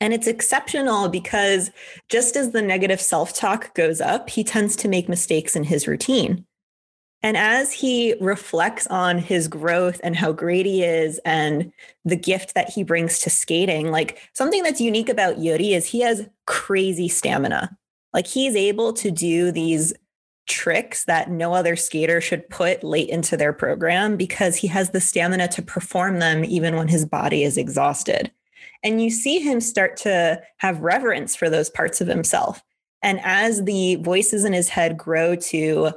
And 0.00 0.12
it's 0.12 0.26
exceptional 0.26 1.08
because 1.08 1.70
just 2.08 2.34
as 2.34 2.50
the 2.50 2.60
negative 2.60 3.00
self 3.00 3.32
talk 3.32 3.72
goes 3.74 4.00
up, 4.00 4.30
he 4.30 4.42
tends 4.42 4.74
to 4.76 4.88
make 4.88 5.08
mistakes 5.08 5.54
in 5.54 5.62
his 5.62 5.86
routine. 5.86 6.44
And 7.22 7.36
as 7.36 7.72
he 7.72 8.14
reflects 8.20 8.86
on 8.88 9.18
his 9.18 9.46
growth 9.46 10.00
and 10.02 10.16
how 10.16 10.32
great 10.32 10.66
he 10.66 10.82
is 10.82 11.20
and 11.24 11.72
the 12.04 12.16
gift 12.16 12.54
that 12.54 12.70
he 12.70 12.82
brings 12.82 13.20
to 13.20 13.30
skating, 13.30 13.92
like 13.92 14.18
something 14.32 14.62
that's 14.64 14.80
unique 14.80 15.08
about 15.08 15.38
Yuri 15.38 15.72
is 15.72 15.86
he 15.86 16.00
has 16.00 16.28
crazy 16.46 17.08
stamina. 17.08 17.76
Like 18.12 18.26
he's 18.26 18.56
able 18.56 18.92
to 18.94 19.10
do 19.10 19.52
these 19.52 19.92
tricks 20.48 21.04
that 21.04 21.30
no 21.30 21.54
other 21.54 21.76
skater 21.76 22.20
should 22.20 22.48
put 22.50 22.82
late 22.82 23.08
into 23.08 23.36
their 23.36 23.52
program 23.52 24.16
because 24.16 24.56
he 24.56 24.66
has 24.66 24.90
the 24.90 25.00
stamina 25.00 25.46
to 25.48 25.62
perform 25.62 26.18
them 26.18 26.44
even 26.44 26.74
when 26.74 26.88
his 26.88 27.04
body 27.04 27.44
is 27.44 27.56
exhausted. 27.56 28.32
And 28.82 29.00
you 29.00 29.10
see 29.10 29.38
him 29.38 29.60
start 29.60 29.96
to 29.98 30.42
have 30.58 30.80
reverence 30.80 31.36
for 31.36 31.48
those 31.48 31.70
parts 31.70 32.00
of 32.00 32.08
himself. 32.08 32.62
And 33.02 33.20
as 33.22 33.64
the 33.64 33.96
voices 33.96 34.44
in 34.44 34.52
his 34.52 34.68
head 34.68 34.98
grow 34.98 35.36
to 35.36 35.92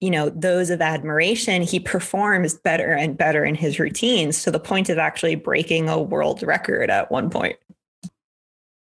you 0.00 0.10
know 0.10 0.30
those 0.30 0.70
of 0.70 0.80
admiration 0.80 1.62
he 1.62 1.80
performs 1.80 2.54
better 2.54 2.92
and 2.92 3.16
better 3.16 3.44
in 3.44 3.54
his 3.54 3.78
routines 3.78 4.42
to 4.42 4.50
the 4.50 4.60
point 4.60 4.88
of 4.88 4.98
actually 4.98 5.34
breaking 5.34 5.88
a 5.88 6.00
world 6.00 6.42
record 6.42 6.90
at 6.90 7.10
one 7.10 7.30
point 7.30 7.56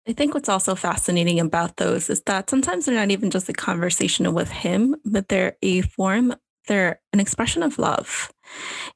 I 0.09 0.13
think 0.13 0.35
what's 0.35 0.49
also 0.49 0.75
fascinating 0.75 1.39
about 1.39 1.77
those 1.77 2.11
is 2.11 2.23
that 2.23 2.51
sometimes 2.51 2.87
they're 2.87 2.95
not 2.95 3.11
even 3.13 3.31
just 3.31 3.49
a 3.49 3.53
conversation 3.53 4.33
with 4.35 4.51
him, 4.51 4.97
but 5.05 5.29
they're 5.29 5.57
a 5.63 5.83
form, 5.83 6.35
they're 6.67 7.01
an 7.13 7.21
expression 7.21 7.63
of 7.63 7.79
love, 7.79 8.33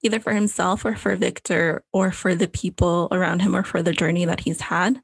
either 0.03 0.19
for 0.19 0.33
himself 0.33 0.85
or 0.85 0.97
for 0.97 1.15
Victor 1.15 1.85
or 1.93 2.11
for 2.11 2.35
the 2.35 2.49
people 2.49 3.07
around 3.13 3.43
him 3.43 3.55
or 3.55 3.63
for 3.63 3.81
the 3.81 3.93
journey 3.93 4.25
that 4.25 4.41
he's 4.41 4.63
had. 4.63 5.01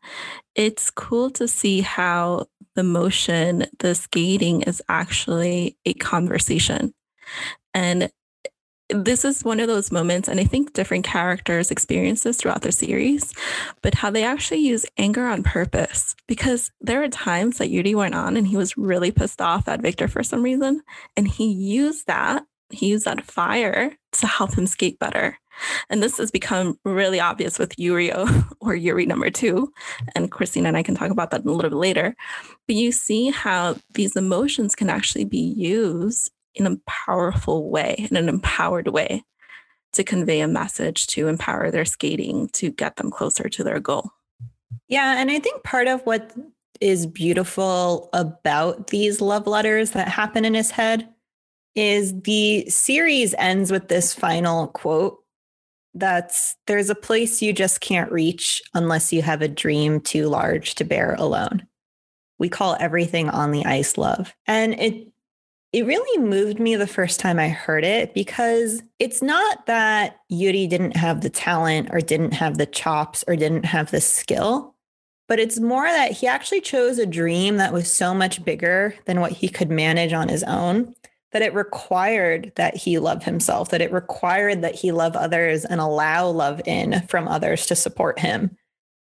It's 0.57 0.91
cool 0.91 1.31
to 1.33 1.47
see 1.47 1.81
how 1.81 2.47
the 2.75 2.83
motion, 2.83 3.67
the 3.79 3.95
skating 3.95 4.63
is 4.63 4.83
actually 4.89 5.77
a 5.85 5.93
conversation. 5.95 6.93
And 7.75 8.11
this 8.93 9.25
is 9.25 9.45
one 9.45 9.61
of 9.61 9.69
those 9.69 9.93
moments, 9.93 10.29
and 10.29 10.41
I 10.41 10.45
think 10.45 10.73
different 10.73 11.05
characters 11.05 11.71
experience 11.71 12.23
this 12.23 12.37
throughout 12.37 12.63
the 12.63 12.73
series, 12.73 13.33
but 13.83 13.95
how 13.95 14.11
they 14.11 14.25
actually 14.25 14.61
use 14.61 14.87
anger 14.99 15.27
on 15.27 15.43
purpose. 15.43 16.17
Because 16.27 16.71
there 16.81 17.03
are 17.03 17.09
times 17.09 17.59
that 17.59 17.71
Yuri 17.71 17.95
went 17.95 18.15
on 18.15 18.37
and 18.37 18.47
he 18.47 18.57
was 18.57 18.77
really 18.77 19.11
pissed 19.11 19.41
off 19.41 19.69
at 19.69 19.83
Victor 19.83 20.09
for 20.09 20.23
some 20.23 20.43
reason. 20.43 20.83
And 21.17 21.29
he 21.29 21.51
used 21.53 22.07
that, 22.07 22.45
he 22.71 22.89
used 22.89 23.05
that 23.05 23.25
fire 23.25 23.97
to 24.13 24.27
help 24.27 24.55
him 24.55 24.67
skate 24.67 24.99
better. 24.99 25.39
And 25.89 26.03
this 26.03 26.19
has 26.19 26.31
become 26.31 26.79
really 26.85 27.21
obvious 27.21 27.59
with 27.59 27.77
Yurio 27.77 28.51
or 28.61 28.75
Yuri 28.75 29.07
number 29.07 29.31
two. 29.31 29.73
And 30.15 30.31
Christina 30.31 30.69
and 30.69 30.77
I 30.77 30.83
can 30.83 30.95
talk 30.95 31.11
about 31.11 31.31
that 31.31 31.45
a 31.45 31.51
little 31.51 31.71
bit 31.71 31.77
later. 31.77 32.17
But 32.67 32.77
you 32.77 32.93
see 32.93 33.31
how 33.31 33.77
these 33.93 34.17
emotions 34.17 34.75
can 34.75 34.91
actually 34.91 35.25
be 35.25 35.39
used 35.39 36.31
in 36.55 36.67
a 36.67 36.77
powerful 36.87 37.71
way, 37.71 38.07
in 38.11 38.17
an 38.17 38.29
empowered 38.29 38.89
way 38.89 39.25
to 39.93 40.05
convey 40.05 40.41
a 40.41 40.49
message, 40.49 41.07
to 41.09 41.29
empower 41.29 41.71
their 41.71 41.85
skating, 41.85 42.49
to 42.51 42.71
get 42.71 42.97
them 42.97 43.11
closer 43.11 43.49
to 43.49 43.65
their 43.65 43.81
goal. 43.81 44.11
Yeah. 44.89 45.21
And 45.21 45.31
I 45.31 45.39
think 45.39 45.63
part 45.63 45.89
of 45.89 46.01
what 46.03 46.33
is 46.81 47.07
beautiful 47.07 48.09
about 48.13 48.89
these 48.89 49.21
love 49.21 49.47
letters 49.47 49.91
that 49.93 50.09
happen 50.09 50.45
in 50.45 50.55
his 50.55 50.71
head 50.71 51.09
is 51.75 52.19
the 52.23 52.69
series 52.69 53.35
ends 53.35 53.71
with 53.71 53.89
this 53.89 54.15
final 54.15 54.69
quote 54.69 55.19
that's 55.95 56.57
there's 56.67 56.91
a 56.91 56.95
place 56.95 57.43
you 57.43 57.53
just 57.53 57.81
can't 57.81 58.13
reach 58.13 58.63
unless 58.75 59.13
you 59.13 59.23
have 59.23 59.43
a 59.43 59.49
dream 59.49 60.01
too 60.01 60.29
large 60.29 60.75
to 60.77 60.85
bear 60.85 61.15
alone. 61.19 61.67
We 62.39 62.49
call 62.49 62.77
everything 62.81 63.29
on 63.29 63.51
the 63.51 63.65
ice 63.65 63.99
love. 63.99 64.35
And 64.47 64.75
it 64.75 65.10
it 65.73 65.87
really 65.87 66.25
moved 66.25 66.59
me 66.59 66.75
the 66.75 66.87
first 66.87 67.21
time 67.21 67.39
I 67.39 67.49
heard 67.49 67.85
it 67.85 68.13
because 68.13 68.83
it's 68.99 69.23
not 69.23 69.67
that 69.67 70.19
Yuri 70.29 70.67
didn't 70.67 70.97
have 70.97 71.21
the 71.21 71.31
talent 71.31 71.91
or 71.93 72.01
didn't 72.01 72.33
have 72.33 72.59
the 72.59 72.67
chops 72.67 73.25
or 73.29 73.37
didn't 73.37 73.65
have 73.67 73.91
the 73.91 74.01
skill, 74.01 74.75
but 75.29 75.39
it's 75.39 75.61
more 75.61 75.87
that 75.87 76.11
he 76.11 76.27
actually 76.27 76.61
chose 76.61 76.99
a 76.99 77.07
dream 77.07 77.57
that 77.59 77.73
was 77.73 77.93
so 77.93 78.13
much 78.13 78.45
bigger 78.45 78.97
than 79.05 79.21
what 79.21 79.31
he 79.31 79.49
could 79.49 79.71
manage 79.71 80.13
on 80.13 80.29
his 80.29 80.43
own 80.43 80.93
that 81.33 81.43
it 81.43 81.55
required 81.55 82.53
that 82.57 82.77
he 82.77 82.99
love 82.99 83.23
himself, 83.23 83.71
that 83.71 83.81
it 83.81 83.93
required 83.93 84.63
that 84.63 84.75
he 84.75 84.91
love 84.91 85.15
others 85.15 85.65
and 85.65 85.81
allow 85.81 86.29
love 86.29 86.61
in 86.67 87.03
from 87.09 87.29
others 87.29 87.67
to 87.67 87.77
support 87.77 88.19
him. 88.19 88.57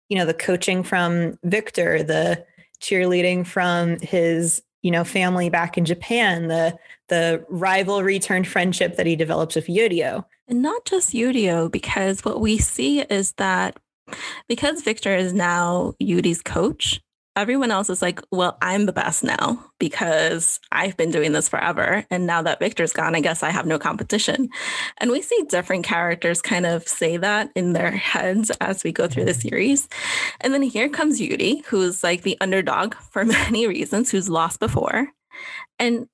You 0.09 0.19
know, 0.19 0.27
the 0.27 0.35
coaching 0.35 0.83
from 0.83 1.39
Victor, 1.45 2.03
the 2.03 2.45
cheerleading 2.83 3.47
from 3.47 3.99
his, 4.01 4.63
you 4.83 4.91
know, 4.91 5.05
family 5.05 5.51
back 5.51 5.77
in 5.77 5.85
Japan, 5.85 6.49
the 6.49 6.79
the 7.09 7.45
rivalry 7.49 8.19
turned 8.19 8.47
friendship 8.47 8.97
that 8.97 9.07
he 9.07 9.17
develops 9.17 9.57
with 9.57 9.67
Yurio. 9.67 10.25
And 10.47 10.63
not 10.63 10.85
just 10.85 11.13
Yurio, 11.13 11.71
because 11.71 12.25
what 12.25 12.41
we 12.41 12.59
see 12.59 13.01
is 13.01 13.33
that 13.33 13.79
because 14.49 14.83
Victor 14.83 15.15
is 15.15 15.33
now 15.33 15.95
Yuri's 15.99 16.43
coach, 16.43 17.01
everyone 17.39 17.71
else 17.71 17.89
is 17.89 18.03
like, 18.03 18.21
well, 18.31 18.59
I'm 18.61 18.87
the 18.87 18.93
best 18.93 19.23
now 19.23 19.65
because 19.79 20.59
I've 20.73 20.97
been 20.97 21.11
doing 21.11 21.33
this 21.33 21.49
forever. 21.49 22.05
And 22.11 22.27
now 22.27 22.43
that 22.43 22.59
Victor's 22.59 22.93
gone, 22.93 23.15
I 23.15 23.21
guess 23.21 23.43
I 23.43 23.51
have 23.51 23.67
no 23.67 23.79
competition. 23.79 24.49
And 24.99 25.11
we 25.11 25.23
see 25.23 25.45
different 25.49 25.85
characters 25.85 26.43
kind 26.43 26.67
of 26.67 26.87
say 26.87 27.17
that 27.17 27.51
in 27.55 27.73
their 27.73 27.93
heads 27.93 28.51
as 28.61 28.83
we 28.83 28.93
go 28.93 29.07
through 29.07 29.27
the 29.27 29.35
series. 29.35 29.89
And 30.41 30.53
then 30.53 30.63
here 30.63 30.89
comes 30.89 31.21
Yuri, 31.21 31.63
who's 31.67 32.03
like 32.03 32.23
the 32.23 32.37
underdog 32.41 32.95
for 32.95 33.25
many 33.25 33.67
reasons, 33.67 34.11
who's 34.11 34.29
lost 34.29 34.61
before. 34.61 35.09
And 35.79 36.09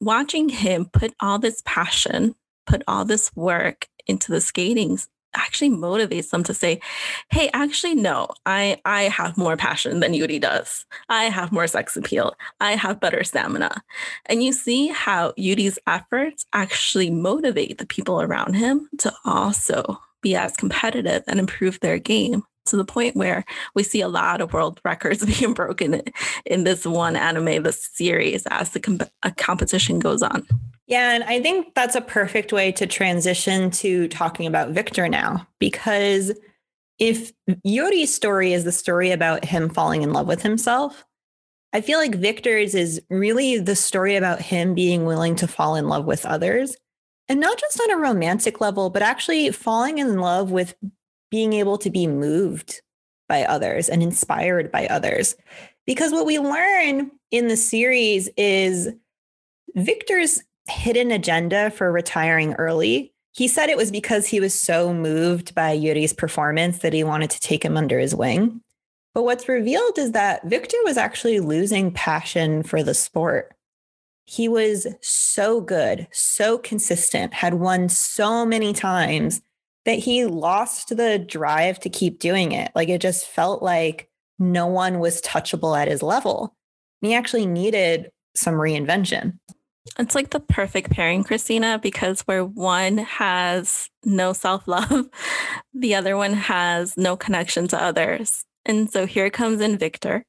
watching 0.00 0.48
him 0.48 0.86
put 0.86 1.14
all 1.20 1.38
this 1.38 1.62
passion, 1.64 2.34
put 2.66 2.82
all 2.88 3.04
this 3.04 3.30
work 3.36 3.88
into 4.06 4.32
the 4.32 4.40
skating 4.40 4.98
actually 5.34 5.70
motivates 5.70 6.30
them 6.30 6.42
to 6.44 6.54
say, 6.54 6.80
hey, 7.30 7.50
actually, 7.52 7.94
no, 7.94 8.28
I, 8.46 8.80
I 8.84 9.02
have 9.04 9.36
more 9.36 9.56
passion 9.56 10.00
than 10.00 10.14
Yuri 10.14 10.38
does. 10.38 10.84
I 11.08 11.24
have 11.24 11.52
more 11.52 11.66
sex 11.66 11.96
appeal. 11.96 12.34
I 12.60 12.72
have 12.72 13.00
better 13.00 13.24
stamina. 13.24 13.82
And 14.26 14.42
you 14.42 14.52
see 14.52 14.88
how 14.88 15.32
Yuri's 15.36 15.78
efforts 15.86 16.46
actually 16.52 17.10
motivate 17.10 17.78
the 17.78 17.86
people 17.86 18.20
around 18.20 18.54
him 18.54 18.88
to 18.98 19.12
also 19.24 20.00
be 20.22 20.34
as 20.34 20.56
competitive 20.56 21.22
and 21.28 21.38
improve 21.38 21.80
their 21.80 21.98
game 21.98 22.42
to 22.66 22.76
the 22.76 22.84
point 22.84 23.14
where 23.14 23.44
we 23.74 23.82
see 23.82 24.00
a 24.00 24.08
lot 24.08 24.40
of 24.40 24.52
world 24.52 24.80
records 24.84 25.24
being 25.24 25.54
broken 25.54 26.02
in 26.46 26.64
this 26.64 26.86
one 26.86 27.16
anime, 27.16 27.62
this 27.62 27.88
series, 27.92 28.46
as 28.46 28.70
the 28.70 28.80
comp- 28.80 29.10
uh, 29.22 29.30
competition 29.36 29.98
goes 29.98 30.22
on. 30.22 30.46
Yeah, 30.86 31.12
and 31.12 31.24
I 31.24 31.40
think 31.40 31.74
that's 31.74 31.96
a 31.96 32.00
perfect 32.00 32.52
way 32.52 32.70
to 32.72 32.86
transition 32.86 33.70
to 33.72 34.06
talking 34.08 34.46
about 34.46 34.70
Victor 34.70 35.08
now, 35.08 35.46
because 35.58 36.32
if 36.98 37.32
Yuri's 37.62 38.14
story 38.14 38.52
is 38.52 38.64
the 38.64 38.72
story 38.72 39.10
about 39.10 39.44
him 39.44 39.70
falling 39.70 40.02
in 40.02 40.12
love 40.12 40.26
with 40.26 40.42
himself, 40.42 41.04
I 41.72 41.80
feel 41.80 41.98
like 41.98 42.14
Victor's 42.14 42.74
is 42.74 43.00
really 43.10 43.58
the 43.58 43.74
story 43.74 44.14
about 44.14 44.40
him 44.40 44.74
being 44.74 45.06
willing 45.06 45.34
to 45.36 45.48
fall 45.48 45.74
in 45.74 45.88
love 45.88 46.04
with 46.04 46.24
others. 46.24 46.76
And 47.28 47.40
not 47.40 47.58
just 47.58 47.80
on 47.80 47.90
a 47.90 47.96
romantic 47.96 48.60
level, 48.60 48.90
but 48.90 49.02
actually 49.02 49.50
falling 49.50 49.98
in 49.98 50.18
love 50.18 50.50
with 50.50 50.74
being 51.30 51.54
able 51.54 51.78
to 51.78 51.90
be 51.90 52.06
moved 52.06 52.82
by 53.28 53.44
others 53.44 53.88
and 53.88 54.02
inspired 54.02 54.70
by 54.70 54.86
others. 54.86 55.34
Because 55.86 56.12
what 56.12 56.26
we 56.26 56.38
learn 56.38 57.10
in 57.30 57.48
the 57.48 57.56
series 57.56 58.28
is 58.36 58.90
Victor's 59.74 60.42
hidden 60.68 61.10
agenda 61.10 61.70
for 61.70 61.92
retiring 61.92 62.54
early. 62.54 63.12
He 63.32 63.48
said 63.48 63.68
it 63.68 63.76
was 63.76 63.90
because 63.90 64.26
he 64.26 64.40
was 64.40 64.54
so 64.54 64.94
moved 64.94 65.54
by 65.54 65.72
Yuri's 65.72 66.12
performance 66.12 66.78
that 66.78 66.92
he 66.92 67.04
wanted 67.04 67.30
to 67.30 67.40
take 67.40 67.64
him 67.64 67.76
under 67.76 67.98
his 67.98 68.14
wing. 68.14 68.60
But 69.12 69.24
what's 69.24 69.48
revealed 69.48 69.98
is 69.98 70.12
that 70.12 70.44
Victor 70.44 70.76
was 70.84 70.96
actually 70.96 71.40
losing 71.40 71.92
passion 71.92 72.62
for 72.62 72.82
the 72.82 72.94
sport. 72.94 73.54
He 74.26 74.48
was 74.48 74.86
so 75.00 75.60
good, 75.60 76.08
so 76.10 76.58
consistent, 76.58 77.34
had 77.34 77.54
won 77.54 77.88
so 77.88 78.46
many 78.46 78.72
times 78.72 79.42
that 79.84 79.98
he 79.98 80.24
lost 80.24 80.96
the 80.96 81.18
drive 81.18 81.78
to 81.80 81.90
keep 81.90 82.18
doing 82.18 82.52
it. 82.52 82.72
Like 82.74 82.88
it 82.88 83.00
just 83.00 83.26
felt 83.26 83.62
like 83.62 84.08
no 84.38 84.66
one 84.66 84.98
was 84.98 85.20
touchable 85.22 85.78
at 85.78 85.88
his 85.88 86.02
level. 86.02 86.56
And 87.02 87.10
he 87.10 87.14
actually 87.14 87.46
needed 87.46 88.10
some 88.34 88.54
reinvention. 88.54 89.38
It's 89.98 90.14
like 90.14 90.30
the 90.30 90.40
perfect 90.40 90.90
pairing, 90.90 91.24
Christina, 91.24 91.78
because 91.80 92.22
where 92.22 92.44
one 92.44 92.98
has 92.98 93.90
no 94.04 94.32
self 94.32 94.66
love, 94.66 95.08
the 95.74 95.94
other 95.94 96.16
one 96.16 96.32
has 96.32 96.96
no 96.96 97.16
connection 97.16 97.68
to 97.68 97.82
others. 97.82 98.44
And 98.64 98.90
so 98.90 99.06
here 99.06 99.30
comes 99.30 99.60
in 99.60 99.76
Victor, 99.76 100.24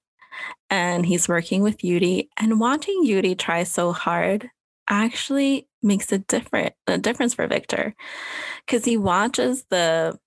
and 0.70 1.06
he's 1.06 1.30
working 1.30 1.64
with 1.64 1.84
Yuri, 1.84 2.30
and 2.38 2.60
watching 2.60 3.06
Yuri 3.06 3.36
try 3.36 3.64
so 3.64 3.92
hard 3.92 4.50
actually 4.88 5.68
makes 5.82 6.12
a 6.12 6.20
different 6.20 6.74
a 6.88 6.98
difference 6.98 7.34
for 7.34 7.48
Victor 7.48 7.96
because 8.66 8.86
he 8.86 8.98
watches 8.98 9.66
the 9.70 10.18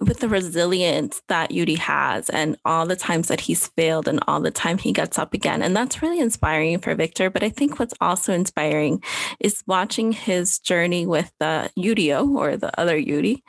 with 0.00 0.20
the 0.20 0.28
resilience 0.28 1.22
that 1.28 1.50
Yuri 1.50 1.74
has 1.74 2.30
and 2.30 2.56
all 2.64 2.86
the 2.86 2.96
times 2.96 3.28
that 3.28 3.40
he's 3.40 3.68
failed 3.68 4.08
and 4.08 4.18
all 4.26 4.40
the 4.40 4.50
time 4.50 4.78
he 4.78 4.92
gets 4.92 5.18
up 5.18 5.34
again. 5.34 5.62
And 5.62 5.76
that's 5.76 6.02
really 6.02 6.20
inspiring 6.20 6.78
for 6.78 6.94
Victor. 6.94 7.28
But 7.28 7.42
I 7.42 7.50
think 7.50 7.78
what's 7.78 7.94
also 8.00 8.32
inspiring 8.32 9.02
is 9.40 9.62
watching 9.66 10.12
his 10.12 10.58
journey 10.58 11.06
with 11.06 11.30
the 11.38 11.70
Yurio 11.78 12.34
or 12.34 12.56
the 12.56 12.78
other 12.80 12.96
Yuri 12.96 13.44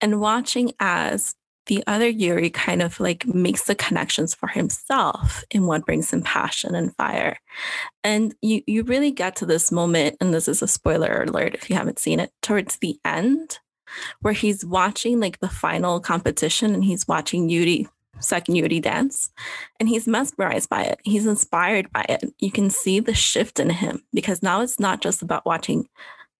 and 0.00 0.20
watching 0.20 0.72
as 0.80 1.34
the 1.66 1.82
other 1.86 2.08
Yuri 2.08 2.50
kind 2.50 2.82
of 2.82 3.00
like 3.00 3.26
makes 3.26 3.64
the 3.64 3.74
connections 3.74 4.34
for 4.34 4.48
himself 4.48 5.44
in 5.50 5.66
what 5.66 5.86
brings 5.86 6.12
him 6.12 6.22
passion 6.22 6.74
and 6.74 6.94
fire. 6.96 7.38
And 8.02 8.34
you 8.42 8.62
you 8.66 8.82
really 8.82 9.10
get 9.10 9.36
to 9.36 9.46
this 9.46 9.72
moment, 9.72 10.16
and 10.20 10.34
this 10.34 10.46
is 10.46 10.60
a 10.60 10.68
spoiler 10.68 11.22
alert 11.22 11.54
if 11.54 11.70
you 11.70 11.76
haven't 11.76 11.98
seen 11.98 12.20
it, 12.20 12.30
towards 12.42 12.76
the 12.76 12.98
end 13.04 13.60
where 14.20 14.34
he's 14.34 14.64
watching 14.64 15.20
like 15.20 15.40
the 15.40 15.48
final 15.48 16.00
competition 16.00 16.74
and 16.74 16.84
he's 16.84 17.08
watching 17.08 17.48
Yuri, 17.48 17.88
second 18.20 18.56
Yuri 18.56 18.80
dance, 18.80 19.30
and 19.78 19.88
he's 19.88 20.06
mesmerized 20.06 20.68
by 20.68 20.82
it. 20.82 21.00
He's 21.04 21.26
inspired 21.26 21.92
by 21.92 22.04
it. 22.08 22.32
You 22.38 22.50
can 22.50 22.70
see 22.70 23.00
the 23.00 23.14
shift 23.14 23.60
in 23.60 23.70
him 23.70 24.02
because 24.12 24.42
now 24.42 24.60
it's 24.60 24.80
not 24.80 25.00
just 25.00 25.22
about 25.22 25.46
watching 25.46 25.88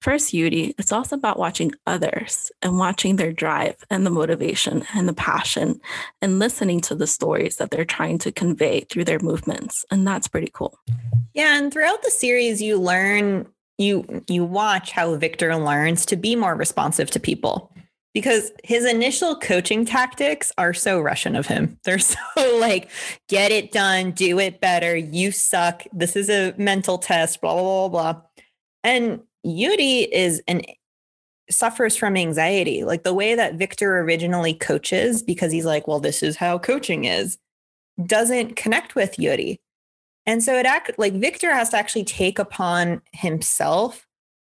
first 0.05 0.35
Yuri, 0.35 0.75
it's 0.77 0.93
also 0.93 1.17
about 1.17 1.39
watching 1.39 1.73
others 1.87 2.53
and 2.61 2.79
watching 2.79 3.17
their 3.17 3.33
drive 3.33 3.77
and 3.89 4.05
the 4.05 4.11
motivation 4.11 4.85
and 4.95 5.09
the 5.09 5.15
passion 5.15 5.81
and 6.21 6.39
listening 6.39 6.79
to 6.83 6.95
the 6.95 7.07
stories 7.07 7.57
that 7.57 7.71
they're 7.71 7.87
trying 7.87 8.19
to 8.19 8.31
convey 8.31 8.81
through 8.81 9.05
their 9.05 9.19
movements. 9.21 9.83
And 9.91 10.07
that's 10.07 10.29
pretty 10.29 10.51
cool. 10.53 10.79
Yeah. 11.33 11.57
And 11.59 11.73
throughout 11.73 12.03
the 12.03 12.11
series, 12.11 12.61
you 12.61 12.79
learn 12.79 13.47
you 13.79 14.25
you 14.29 14.45
watch 14.45 14.93
how 14.93 15.15
Victor 15.17 15.55
learns 15.57 16.07
to 16.07 16.17
be 16.17 16.37
more 16.37 16.55
responsive 16.55 17.11
to 17.11 17.21
people 17.21 17.73
because 18.15 18.53
his 18.63 18.85
initial 18.85 19.37
coaching 19.37 19.85
tactics 19.85 20.53
are 20.57 20.73
so 20.73 21.01
Russian 21.01 21.35
of 21.35 21.47
him. 21.47 21.79
They're 21.85 21.99
so 21.99 22.19
like, 22.61 22.91
get 23.29 23.51
it 23.51 23.73
done, 23.73 24.13
do 24.13 24.39
it 24.39 24.61
better, 24.61 24.97
you 24.97 25.33
suck. 25.33 25.83
This 25.93 26.17
is 26.17 26.31
a 26.31 26.55
mental 26.57 26.97
test, 26.97 27.41
blah, 27.41 27.55
blah, 27.55 27.89
blah, 27.89 28.13
blah. 28.13 28.23
And 28.85 29.21
Yuri 29.43 30.01
is 30.01 30.43
an 30.47 30.63
suffers 31.51 31.97
from 31.97 32.17
anxiety. 32.17 32.85
Like 32.85 33.03
the 33.03 33.13
way 33.13 33.35
that 33.35 33.57
Victor 33.57 33.99
originally 33.99 34.55
coaches, 34.55 35.23
because 35.23 35.53
he's 35.53 35.67
like, 35.67 35.87
well, 35.87 36.01
this 36.01 36.23
is 36.23 36.37
how 36.37 36.59
coaching 36.59 37.05
is, 37.05 37.37
doesn't 38.07 38.57
connect 38.57 38.95
with 38.95 39.19
Yuri. 39.19 39.61
And 40.27 40.43
so 40.43 40.55
it 40.55 40.67
act 40.67 40.99
like 40.99 41.13
Victor 41.15 41.53
has 41.53 41.71
to 41.71 41.77
actually 41.77 42.05
take 42.05 42.39
upon 42.39 43.03
himself 43.13 44.07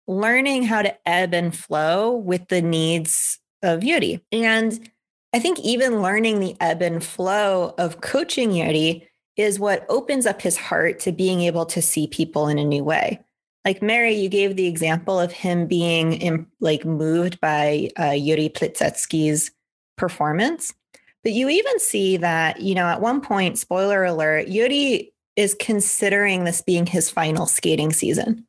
learning 0.07 0.65
how 0.65 0.83
to 0.83 1.09
ebb 1.09 1.33
and 1.33 1.57
flow 1.57 2.11
with 2.17 2.49
the 2.49 2.61
needs 2.61 3.39
of 3.63 3.85
Yuri. 3.85 4.25
And 4.33 4.91
I 5.33 5.39
think 5.39 5.61
even 5.61 6.03
learning 6.03 6.41
the 6.41 6.57
ebb 6.61 6.83
and 6.83 7.03
flow 7.03 7.75
of 7.79 8.01
coaching 8.01 8.51
Yuri 8.53 9.09
is 9.37 9.61
what 9.61 9.87
opens 9.89 10.27
up 10.27 10.43
his 10.43 10.57
heart 10.57 10.99
to 11.01 11.13
being 11.13 11.43
able 11.43 11.65
to 11.67 11.81
see 11.81 12.09
people 12.09 12.49
in 12.49 12.59
a 12.59 12.65
new 12.65 12.83
way. 12.83 13.21
Like 13.65 13.83
Mary, 13.83 14.15
you 14.15 14.29
gave 14.29 14.57
the 14.57 14.67
example 14.67 15.21
of 15.21 15.31
him 15.31 15.67
being 15.67 16.47
like 16.61 16.85
moved 16.85 17.41
by 17.41 17.91
uh, 17.99 18.11
Yuri 18.11 18.49
Plisetsky's 18.49 19.53
performance. 19.97 20.75
But 21.23 21.33
you 21.33 21.49
even 21.51 21.79
see 21.79 22.17
that, 22.17 22.61
you 22.61 22.75
know, 22.75 22.87
at 22.87 23.03
one 23.03 23.21
point, 23.21 23.59
spoiler 23.59 24.05
alert, 24.05 24.49
Yuri 24.49 25.10
is 25.37 25.57
considering 25.59 26.45
this 26.45 26.63
being 26.63 26.87
his 26.87 27.11
final 27.11 27.47
skating 27.47 27.93
season. 27.93 28.47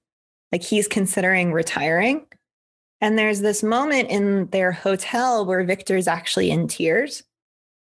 Like 0.52 0.64
he's 0.64 0.88
considering 0.88 1.54
retiring. 1.54 2.26
And 3.00 3.18
there's 3.18 3.42
this 3.42 3.64
moment 3.64 4.10
in 4.10 4.48
their 4.48 4.72
hotel 4.72 5.46
where 5.46 5.64
Victor's 5.64 6.08
actually 6.08 6.52
in 6.52 6.68
tears. 6.68 7.24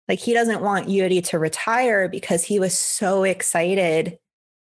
Like 0.07 0.19
he 0.19 0.33
doesn't 0.33 0.61
want 0.61 0.89
Yuri 0.89 1.21
to 1.21 1.39
retire 1.39 2.09
because 2.09 2.43
he 2.43 2.59
was 2.59 2.77
so 2.77 3.23
excited 3.23 4.17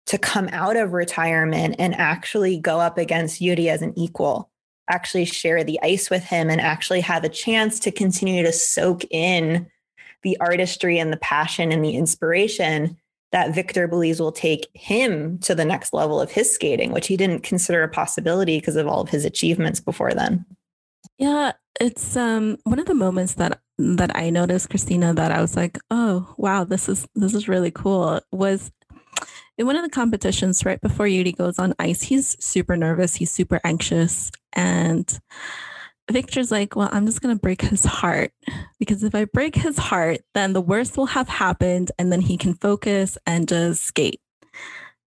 to 0.06 0.18
come 0.18 0.48
out 0.52 0.76
of 0.76 0.92
retirement 0.92 1.76
and 1.78 1.94
actually 1.94 2.58
go 2.58 2.78
up 2.80 2.98
against 2.98 3.40
Yuri 3.40 3.68
as 3.68 3.82
an 3.82 3.92
equal, 3.96 4.50
actually 4.88 5.24
share 5.24 5.64
the 5.64 5.80
ice 5.82 6.10
with 6.10 6.24
him 6.24 6.48
and 6.48 6.60
actually 6.60 7.00
have 7.00 7.24
a 7.24 7.28
chance 7.28 7.80
to 7.80 7.90
continue 7.90 8.42
to 8.44 8.52
soak 8.52 9.04
in 9.10 9.66
the 10.22 10.36
artistry 10.40 10.98
and 10.98 11.12
the 11.12 11.16
passion 11.18 11.72
and 11.72 11.84
the 11.84 11.96
inspiration 11.96 12.96
that 13.32 13.54
Victor 13.54 13.88
believes 13.88 14.20
will 14.20 14.32
take 14.32 14.68
him 14.74 15.38
to 15.40 15.54
the 15.54 15.64
next 15.64 15.92
level 15.92 16.20
of 16.20 16.30
his 16.30 16.50
skating, 16.50 16.92
which 16.92 17.06
he 17.06 17.16
didn't 17.16 17.42
consider 17.42 17.82
a 17.82 17.88
possibility 17.88 18.58
because 18.58 18.76
of 18.76 18.86
all 18.86 19.00
of 19.00 19.08
his 19.08 19.24
achievements 19.24 19.80
before 19.80 20.12
then. 20.12 20.44
Yeah, 21.18 21.52
it's 21.80 22.16
um 22.16 22.58
one 22.64 22.78
of 22.78 22.86
the 22.86 22.94
moments 22.94 23.34
that 23.34 23.60
that 23.78 24.16
I 24.16 24.30
noticed, 24.30 24.70
Christina, 24.70 25.12
that 25.14 25.32
I 25.32 25.40
was 25.40 25.56
like, 25.56 25.78
oh 25.90 26.34
wow, 26.36 26.64
this 26.64 26.88
is 26.88 27.06
this 27.14 27.34
is 27.34 27.48
really 27.48 27.70
cool. 27.70 28.20
Was 28.32 28.70
in 29.58 29.66
one 29.66 29.76
of 29.76 29.82
the 29.82 29.90
competitions 29.90 30.64
right 30.64 30.80
before 30.80 31.06
Yuri 31.06 31.32
goes 31.32 31.58
on 31.58 31.74
ice, 31.78 32.02
he's 32.02 32.36
super 32.44 32.76
nervous, 32.76 33.14
he's 33.14 33.30
super 33.30 33.60
anxious, 33.64 34.30
and 34.52 35.18
Victor's 36.10 36.50
like, 36.50 36.76
well, 36.76 36.88
I'm 36.92 37.06
just 37.06 37.20
going 37.20 37.34
to 37.34 37.40
break 37.40 37.62
his 37.62 37.84
heart 37.84 38.32
because 38.78 39.02
if 39.02 39.14
I 39.14 39.24
break 39.24 39.54
his 39.56 39.76
heart, 39.76 40.20
then 40.34 40.52
the 40.52 40.60
worst 40.60 40.96
will 40.96 41.06
have 41.06 41.28
happened 41.28 41.90
and 41.98 42.12
then 42.12 42.20
he 42.20 42.36
can 42.36 42.54
focus 42.54 43.18
and 43.26 43.48
just 43.48 43.82
skate. 43.82 44.20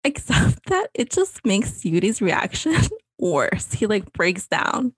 Except 0.04 0.66
that 0.68 0.90
it 0.94 1.10
just 1.10 1.46
makes 1.46 1.86
Yuri's 1.86 2.22
reaction 2.22 2.76
worse. 3.20 3.72
He 3.72 3.88
like 3.88 4.12
breaks 4.12 4.48
down. 4.48 4.94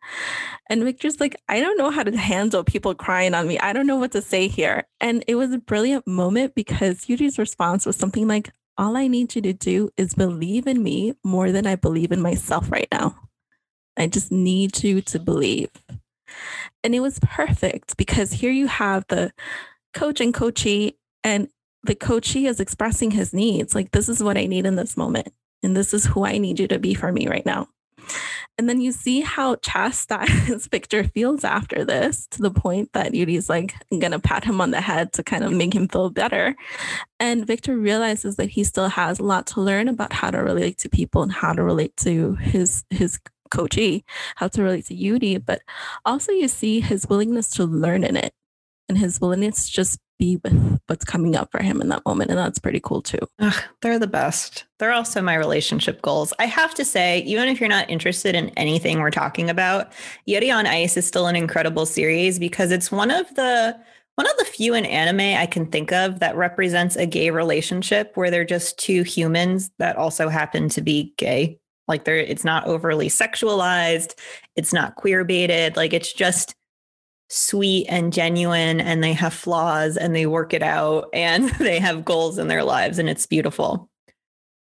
And 0.69 0.84
Victor's 0.84 1.19
like, 1.19 1.36
I 1.47 1.60
don't 1.60 1.77
know 1.77 1.91
how 1.91 2.03
to 2.03 2.17
handle 2.17 2.63
people 2.63 2.95
crying 2.95 3.36
on 3.36 3.47
me. 3.47 3.60
I 3.60 3.73
don't 3.73 3.88
know 3.88 3.97
what 3.97 4.13
to 4.13 4.21
say 4.21 4.47
here. 4.47 4.86
And 4.99 5.23
it 5.27 5.36
was 5.36 5.51
a 5.51 5.60
brilliant 5.60 6.08
moment 6.08 6.56
because 6.56 7.08
Yuri's 7.08 7.38
response 7.38 7.86
was 7.86 7.97
something 7.97 8.27
like, 8.27 8.51
all 8.77 8.97
I 8.97 9.08
need 9.08 9.36
you 9.36 9.41
to 9.43 9.53
do 9.53 9.91
is 9.97 10.15
believe 10.15 10.65
in 10.65 10.82
me 10.82 11.13
more 11.23 11.51
than 11.51 11.67
I 11.67 11.75
believe 11.75 12.12
in 12.12 12.21
myself 12.21 12.71
right 12.71 12.88
now. 12.91 13.22
I 13.97 14.08
just 14.08 14.32
need 14.32 14.84
you 14.84 15.01
to 15.01 15.19
believe. 15.19 15.69
And 16.84 16.95
it 16.95 16.99
was 16.99 17.19
perfect 17.19 17.95
because 17.97 18.32
here 18.32 18.51
you 18.51 18.67
have 18.67 19.06
the 19.08 19.32
coach 19.93 20.19
and 20.19 20.34
coachee, 20.34 20.97
and 21.23 21.47
the 21.84 21.95
coachee 21.95 22.47
is 22.47 22.60
expressing 22.60 23.12
his 23.12 23.34
needs. 23.34 23.75
Like, 23.75 23.91
this 23.91 24.10
is 24.10 24.23
what 24.23 24.38
I 24.38 24.45
need 24.45 24.65
in 24.65 24.75
this 24.75 24.97
moment. 24.97 25.29
And 25.62 25.77
this 25.77 25.93
is 25.93 26.06
who 26.06 26.25
I 26.25 26.38
need 26.38 26.60
you 26.60 26.67
to 26.67 26.79
be 26.79 26.93
for 26.93 27.12
me 27.12 27.27
right 27.27 27.45
now. 27.45 27.69
And 28.58 28.69
then 28.69 28.82
you 28.82 28.91
see 28.91 29.21
how 29.21 29.56
chastised 29.56 30.69
Victor 30.71 31.06
feels 31.06 31.43
after 31.43 31.84
this 31.84 32.27
to 32.32 32.41
the 32.41 32.51
point 32.51 32.93
that 32.93 33.13
Yuri's 33.13 33.49
like 33.49 33.73
gonna 33.97 34.19
pat 34.19 34.43
him 34.43 34.62
on 34.62 34.71
the 34.71 34.82
head 34.82 35.12
to 35.13 35.23
kind 35.23 35.43
of 35.43 35.51
make 35.51 35.73
him 35.73 35.88
feel 35.88 36.10
better. 36.12 36.56
And 37.19 37.47
Victor 37.47 37.77
realizes 37.77 38.36
that 38.36 38.49
he 38.49 38.63
still 38.63 38.89
has 38.89 39.19
a 39.19 39.23
lot 39.23 39.47
to 39.47 39.62
learn 39.62 39.88
about 39.88 40.13
how 40.13 40.29
to 40.29 40.38
relate 40.38 40.77
to 40.79 40.89
people 40.89 41.23
and 41.23 41.32
how 41.32 41.53
to 41.53 41.63
relate 41.63 41.97
to 41.97 42.36
his 42.36 42.84
his 42.91 43.19
coachee, 43.54 44.04
how 44.36 44.48
to 44.50 44.63
relate 44.63 44.88
to 44.88 44.96
Yuri, 44.96 45.38
but 45.38 45.62
also 46.06 46.32
you 46.32 46.48
see 46.48 46.80
his 46.80 47.08
willingness 47.08 47.50
to 47.52 47.66
learn 47.66 48.04
in 48.04 48.18
it 48.18 48.34
and 48.89 48.98
his 48.98 49.22
willingness 49.22 49.68
to 49.68 49.72
just 49.72 50.00
be 50.20 50.38
with 50.44 50.80
what's 50.88 51.06
coming 51.06 51.36
up 51.36 51.52
for 51.52 51.62
him 51.62 51.82
in 51.82 51.89
that 51.89 52.06
moment. 52.06 52.30
And 52.30 52.38
that's 52.38 52.60
pretty 52.60 52.80
cool 52.80 53.02
too. 53.02 53.20
Ugh, 53.39 53.63
they're 53.82 54.00
the 54.00 54.08
best. 54.08 54.66
They're 54.80 54.92
also 54.92 55.22
my 55.22 55.36
relationship 55.36 56.02
goals. 56.02 56.34
I 56.39 56.46
have 56.46 56.74
to 56.76 56.86
say, 56.86 57.20
even 57.20 57.50
if 57.50 57.60
you're 57.60 57.70
not 57.70 57.89
interested 57.89 58.36
in 58.36 58.50
anything 58.50 59.00
we're 59.00 59.12
talking 59.12 59.50
about, 59.50 59.92
Yuri 60.26 60.52
on 60.52 60.68
Ice 60.68 60.98
is 60.98 61.08
still 61.08 61.28
an 61.28 61.36
incredible 61.36 61.86
series 61.86 62.39
because 62.39 62.72
it's 62.72 62.92
one 62.92 63.12
of 63.12 63.34
the 63.36 63.78
one 64.16 64.30
of 64.30 64.38
the 64.38 64.46
few 64.46 64.76
in 64.76 64.86
anime 64.86 65.22
I 65.42 65.48
can 65.48 65.66
think 65.66 65.92
of 65.92 66.20
that 66.20 66.36
represents 66.36 66.96
a 66.96 67.08
gay 67.08 67.32
relationship 67.32 68.12
where 68.16 68.30
they're 68.30 68.46
just 68.46 68.78
two 68.78 69.02
humans 69.02 69.72
that 69.80 69.96
also 69.96 70.30
happen 70.30 70.70
to 70.70 70.82
be 70.82 71.16
gay. 71.18 71.60
Like 71.88 72.06
they're 72.06 72.17
it's 72.17 72.46
not 72.46 72.67
overly 72.67 73.10
sexualized, 73.10 74.15
it's 74.56 74.74
not 74.74 74.96
queer 74.96 75.24
baited, 75.24 75.76
like 75.76 75.93
it's 75.93 76.13
just 76.13 76.56
sweet 77.30 77.88
and 77.89 78.13
genuine 78.13 78.80
and 78.80 79.04
they 79.04 79.13
have 79.13 79.34
flaws 79.34 79.98
and 79.98 80.15
they 80.15 80.26
work 80.26 80.54
it 80.54 80.62
out 80.62 81.10
and 81.13 81.50
they 81.52 81.80
have 81.80 82.06
goals 82.06 82.38
in 82.38 82.48
their 82.48 82.63
lives 82.63 83.00
and 83.00 83.10
it's 83.10 83.26
beautiful. 83.26 83.89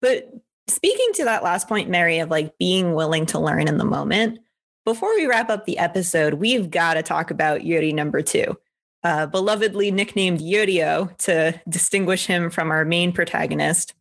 But 0.00 0.30
speaking 0.68 1.08
to 1.14 1.24
that 1.24 1.42
last 1.42 1.68
point, 1.68 1.88
Mary, 1.88 2.18
of 2.18 2.30
like 2.30 2.56
being 2.58 2.94
willing 2.94 3.26
to 3.26 3.38
learn 3.38 3.68
in 3.68 3.78
the 3.78 3.84
moment, 3.84 4.38
before 4.84 5.14
we 5.16 5.26
wrap 5.26 5.50
up 5.50 5.64
the 5.64 5.78
episode, 5.78 6.34
we've 6.34 6.70
got 6.70 6.94
to 6.94 7.02
talk 7.02 7.30
about 7.30 7.64
Yuri 7.64 7.92
number 7.92 8.22
two, 8.22 8.56
uh, 9.02 9.26
belovedly 9.26 9.92
nicknamed 9.92 10.40
Yurio 10.40 11.14
to 11.18 11.60
distinguish 11.68 12.26
him 12.26 12.48
from 12.48 12.70
our 12.70 12.84
main 12.84 13.12
protagonist 13.12 13.94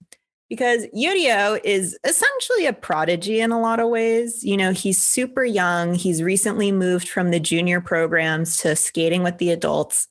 because 0.49 0.86
Yurio 0.95 1.60
is 1.63 1.97
essentially 2.03 2.65
a 2.65 2.73
prodigy 2.73 3.41
in 3.41 3.51
a 3.51 3.60
lot 3.60 3.79
of 3.79 3.89
ways. 3.89 4.43
You 4.43 4.55
know, 4.57 4.71
he's 4.71 5.01
super 5.01 5.43
young. 5.43 5.93
He's 5.93 6.23
recently 6.23 6.71
moved 6.71 7.10
from 7.10 7.31
the 7.31 7.39
junior 7.39 7.81
programs 7.81 8.57
to 8.57 8.75
skating 8.75 9.23
with 9.23 9.39
the 9.39 9.51
adults. 9.51 10.07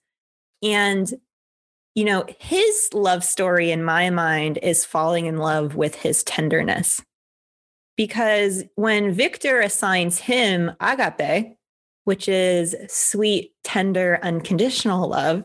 And, 0.63 1.13
you 1.95 2.05
know, 2.05 2.27
his 2.39 2.91
love 2.93 3.25
story 3.25 3.71
in 3.71 3.83
my 3.83 4.11
mind 4.11 4.59
is 4.63 4.85
falling 4.85 5.27
in 5.27 5.39
love 5.39 5.75
with 5.75 5.95
his 5.95 6.23
tenderness. 6.25 7.03
Because 7.97 8.65
when 8.75 9.13
Victor 9.13 9.61
assigns 9.61 10.19
him 10.19 10.73
agape, 10.81 11.57
which 12.05 12.29
is 12.29 12.77
sweet, 12.89 13.53
tender, 13.65 14.19
unconditional 14.23 15.09
love, 15.09 15.45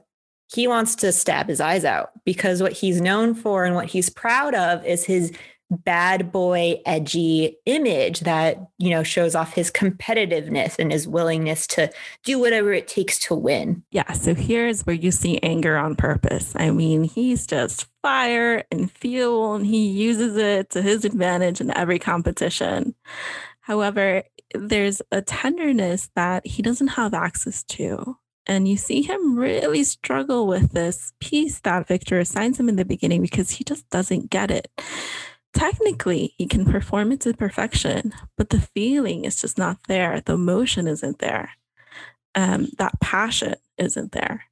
he 0.54 0.68
wants 0.68 0.96
to 0.96 1.12
stab 1.12 1.48
his 1.48 1.62
eyes 1.62 1.86
out 1.86 2.12
because 2.26 2.62
what 2.62 2.74
he's 2.74 3.02
known 3.02 3.34
for 3.34 3.66
and 3.66 3.76
what 3.76 3.88
he's 3.88 4.10
proud 4.10 4.54
of 4.54 4.86
is 4.86 5.06
his 5.06 5.32
bad 5.70 6.34
boy 6.34 6.82
edgy 6.86 7.58
image 7.66 8.22
that 8.22 8.58
you 8.78 8.90
know 8.90 9.04
shows 9.04 9.36
off 9.36 9.54
his 9.54 9.72
competitiveness 9.72 10.76
and 10.78 10.92
his 10.92 11.08
willingness 11.08 11.66
to 11.66 11.90
do 12.26 12.38
whatever 12.38 12.74
it 12.74 12.90
takes 12.90 13.18
to 13.18 13.34
win. 13.34 13.82
Yeah 13.92 14.12
so 14.12 14.36
here's 14.36 14.86
where 14.86 14.96
you 14.96 15.12
see 15.12 15.40
anger 15.42 15.78
on 15.78 15.96
purpose. 15.96 16.54
I 16.58 16.72
mean 16.72 17.06
he's 17.06 17.48
just 17.48 17.88
fire 18.02 18.66
and 18.70 18.92
fuel 18.92 19.56
and 19.56 19.66
he 19.66 19.88
uses 19.88 20.36
it 20.36 20.72
to 20.72 20.82
his 20.82 21.06
advantage 21.06 21.62
in 21.62 21.76
every 21.78 22.00
competition. 22.00 22.94
However 23.62 24.24
there's 24.54 25.02
a 25.14 25.22
tenderness 25.22 26.10
that 26.16 26.46
he 26.46 26.62
doesn't 26.62 26.88
have 26.88 27.14
access 27.14 27.64
to 27.64 28.18
and 28.48 28.68
you 28.68 28.78
see 28.78 29.02
him 29.02 29.38
really 29.38 29.84
struggle 29.84 30.48
with 30.48 30.72
this 30.72 31.14
piece 31.20 31.60
that 31.62 31.88
Victor 31.88 32.20
assigns 32.20 32.60
him 32.60 32.70
in 32.70 32.76
the 32.76 32.86
beginning 32.86 33.22
because 33.22 33.52
he 33.52 33.64
just 33.64 33.90
doesn't 33.90 34.30
get 34.30 34.52
it. 34.52 34.70
Technically, 35.54 36.34
he 36.38 36.48
can 36.48 36.66
perform 36.66 37.12
it 37.12 37.20
to 37.22 37.34
perfection, 37.34 38.14
but 38.38 38.50
the 38.50 38.62
feeling 38.74 39.26
is 39.26 39.42
just 39.42 39.58
not 39.58 39.78
there. 39.88 40.22
The 40.22 40.34
emotion 40.34 40.88
isn't 40.88 41.20
there. 41.20 41.52
Um, 42.36 42.70
that 42.78 43.00
passion 43.02 43.56
isn't 43.78 44.14
there. 44.14 44.46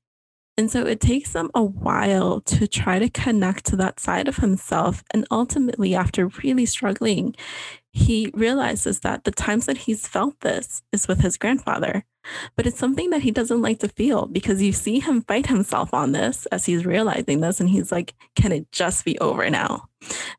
And 0.57 0.69
so 0.69 0.85
it 0.85 0.99
takes 0.99 1.33
him 1.33 1.49
a 1.55 1.63
while 1.63 2.41
to 2.41 2.67
try 2.67 2.99
to 2.99 3.09
connect 3.09 3.65
to 3.67 3.77
that 3.77 3.97
side 4.01 4.27
of 4.27 4.35
himself. 4.35 5.05
And 5.13 5.25
ultimately, 5.31 5.95
after 5.95 6.27
really 6.43 6.65
struggling, 6.65 7.33
he 7.93 8.29
realizes 8.33 8.99
that 8.99 9.23
the 9.23 9.31
times 9.31 9.67
that 9.67 9.77
he's 9.77 10.05
felt 10.05 10.37
this 10.41 10.83
is 10.91 11.07
with 11.07 11.21
his 11.21 11.37
grandfather. 11.37 12.03
But 12.55 12.67
it's 12.67 12.79
something 12.79 13.09
that 13.09 13.21
he 13.21 13.31
doesn't 13.31 13.61
like 13.61 13.79
to 13.79 13.89
feel 13.89 14.27
because 14.27 14.61
you 14.61 14.71
see 14.71 14.99
him 14.99 15.21
fight 15.23 15.47
himself 15.47 15.93
on 15.93 16.11
this 16.11 16.45
as 16.47 16.65
he's 16.65 16.85
realizing 16.85 17.41
this. 17.41 17.59
And 17.59 17.69
he's 17.69 17.91
like, 17.91 18.13
can 18.35 18.51
it 18.51 18.71
just 18.71 19.05
be 19.05 19.17
over 19.19 19.49
now? 19.49 19.89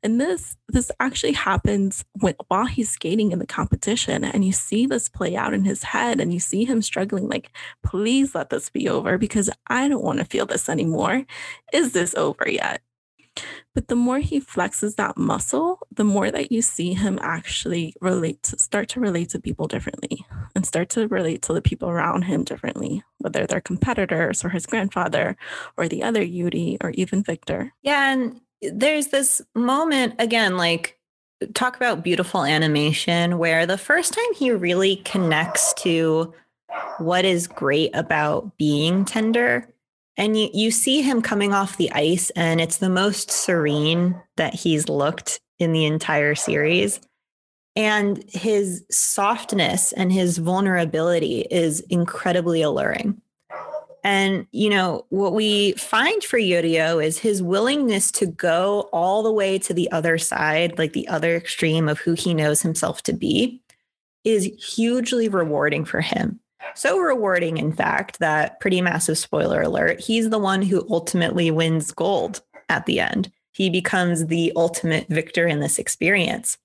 And 0.03 0.21
this 0.21 0.57
this 0.69 0.91
actually 1.01 1.33
happens 1.33 2.05
when 2.15 2.35
while 2.49 2.67
he's 2.67 2.91
skating 2.91 3.33
in 3.33 3.39
the 3.39 3.47
competition 3.47 4.25
and 4.25 4.45
you 4.45 4.53
see 4.53 4.87
this 4.87 5.09
play 5.09 5.37
out 5.37 5.53
in 5.53 5.65
his 5.65 5.83
head 5.83 6.19
and 6.21 6.33
you 6.33 6.41
see 6.41 6.65
him 6.65 6.81
struggling 6.81 7.29
like 7.29 7.51
please 7.85 8.35
let 8.35 8.49
this 8.49 8.71
be 8.71 8.89
over 8.89 9.19
because 9.19 9.51
I 9.67 9.89
don't 9.89 10.03
want 10.03 10.19
to 10.19 10.25
feel 10.25 10.47
this 10.47 10.69
anymore. 10.71 11.27
Is 11.75 11.93
this 11.93 12.15
over 12.15 12.49
yet? 12.49 12.81
But 13.75 13.89
the 13.89 13.97
more 13.97 14.19
he 14.19 14.41
flexes 14.41 14.97
that 14.97 15.17
muscle, 15.17 15.87
the 15.93 16.05
more 16.05 16.31
that 16.31 16.51
you 16.51 16.63
see 16.63 16.95
him 16.95 17.19
actually 17.23 17.95
relate 18.01 18.43
to 18.45 18.59
start 18.59 18.89
to 18.91 19.01
relate 19.01 19.31
to 19.31 19.41
people 19.41 19.69
differently 19.69 20.25
and 20.55 20.67
start 20.67 20.89
to 20.91 21.09
relate 21.09 21.43
to 21.43 21.53
the 21.53 21.63
people 21.63 21.89
around 21.89 22.23
him 22.23 22.45
differently, 22.45 23.03
whether 23.19 23.47
they're 23.47 23.61
competitors 23.61 24.45
or 24.45 24.49
his 24.49 24.67
grandfather 24.67 25.37
or 25.77 25.89
the 25.89 26.03
other 26.03 26.23
Yuri 26.23 26.79
or 26.81 26.91
even 26.91 27.23
Victor. 27.23 27.73
Yeah. 27.83 28.13
And 28.13 28.41
there's 28.63 29.09
this 29.09 29.41
moment 29.55 30.15
again, 30.19 30.57
like 30.57 30.99
talk 31.55 31.77
about 31.77 32.05
beautiful 32.05 32.45
animation 32.45 33.39
where 33.39 33.67
the 33.67 33.79
first 33.79 34.13
time 34.13 34.35
he 34.35 34.51
really 34.51 34.97
connects 34.97 35.73
to 35.75 36.35
what 36.99 37.25
is 37.25 37.47
great 37.47 37.91
about 37.95 38.57
being 38.57 39.05
tender 39.05 39.69
and 40.17 40.39
you, 40.39 40.51
you 40.53 40.71
see 40.71 41.03
him 41.03 41.23
coming 41.23 41.53
off 41.53 41.77
the 41.77 41.91
ice, 41.93 42.31
and 42.31 42.61
it's 42.61 42.79
the 42.79 42.89
most 42.89 43.31
serene 43.31 44.21
that 44.37 44.55
he's 44.55 44.89
looked 44.89 45.41
in 45.59 45.73
the 45.73 45.85
entire 45.85 46.35
series. 46.35 47.01
And 47.77 48.23
his 48.29 48.85
softness 48.91 49.93
and 49.93 50.13
his 50.13 50.39
vulnerability 50.39 51.43
is 51.51 51.81
incredibly 51.89 52.63
alluring. 52.63 53.21
And, 54.03 54.47
you 54.51 54.71
know, 54.71 55.05
what 55.11 55.35
we 55.35 55.73
find 55.73 56.25
for 56.25 56.39
Yurio 56.39 57.05
is 57.05 57.19
his 57.19 57.43
willingness 57.43 58.11
to 58.13 58.27
go 58.27 58.89
all 58.93 59.23
the 59.23 59.33
way 59.33 59.59
to 59.61 59.75
the 59.75 59.91
other 59.93 60.19
side, 60.19 60.79
like 60.79 60.95
the 60.95 61.07
other 61.09 61.37
extreme 61.37 61.89
of 61.89 61.99
who 61.99 62.15
he 62.15 62.35
knows 62.35 62.63
himself 62.63 63.03
to 63.05 63.13
be, 63.13 63.63
is 64.25 64.45
hugely 64.45 65.29
rewarding 65.29 65.85
for 65.85 66.01
him. 66.01 66.40
So 66.75 66.99
rewarding, 66.99 67.59
in 67.59 67.73
fact, 67.73 68.19
that 68.19 68.61
pretty 68.61 68.81
massive 68.81 69.19
spoiler 69.19 69.63
alert, 69.63 70.01
he's 70.01 70.31
the 70.31 70.39
one 70.39 70.63
who 70.63 70.87
ultimately 70.91 71.51
wins 71.51 71.93
gold 71.93 72.43
at 72.69 72.87
the 72.87 73.01
end. 73.01 73.31
He 73.53 73.71
becomes 73.71 74.27
the 74.27 74.53
ultimate 74.57 75.09
victor 75.09 75.47
in 75.47 75.61
this 75.61 75.79
experience. 75.79 76.59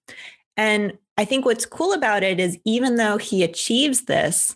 And 0.58 0.98
I 1.18 1.26
think 1.26 1.46
what's 1.46 1.66
cool 1.66 1.94
about 1.94 2.24
it 2.24 2.40
is 2.40 2.60
even 2.66 2.96
though 2.96 3.18
he 3.18 3.44
achieves 3.44 4.04
this, 4.04 4.56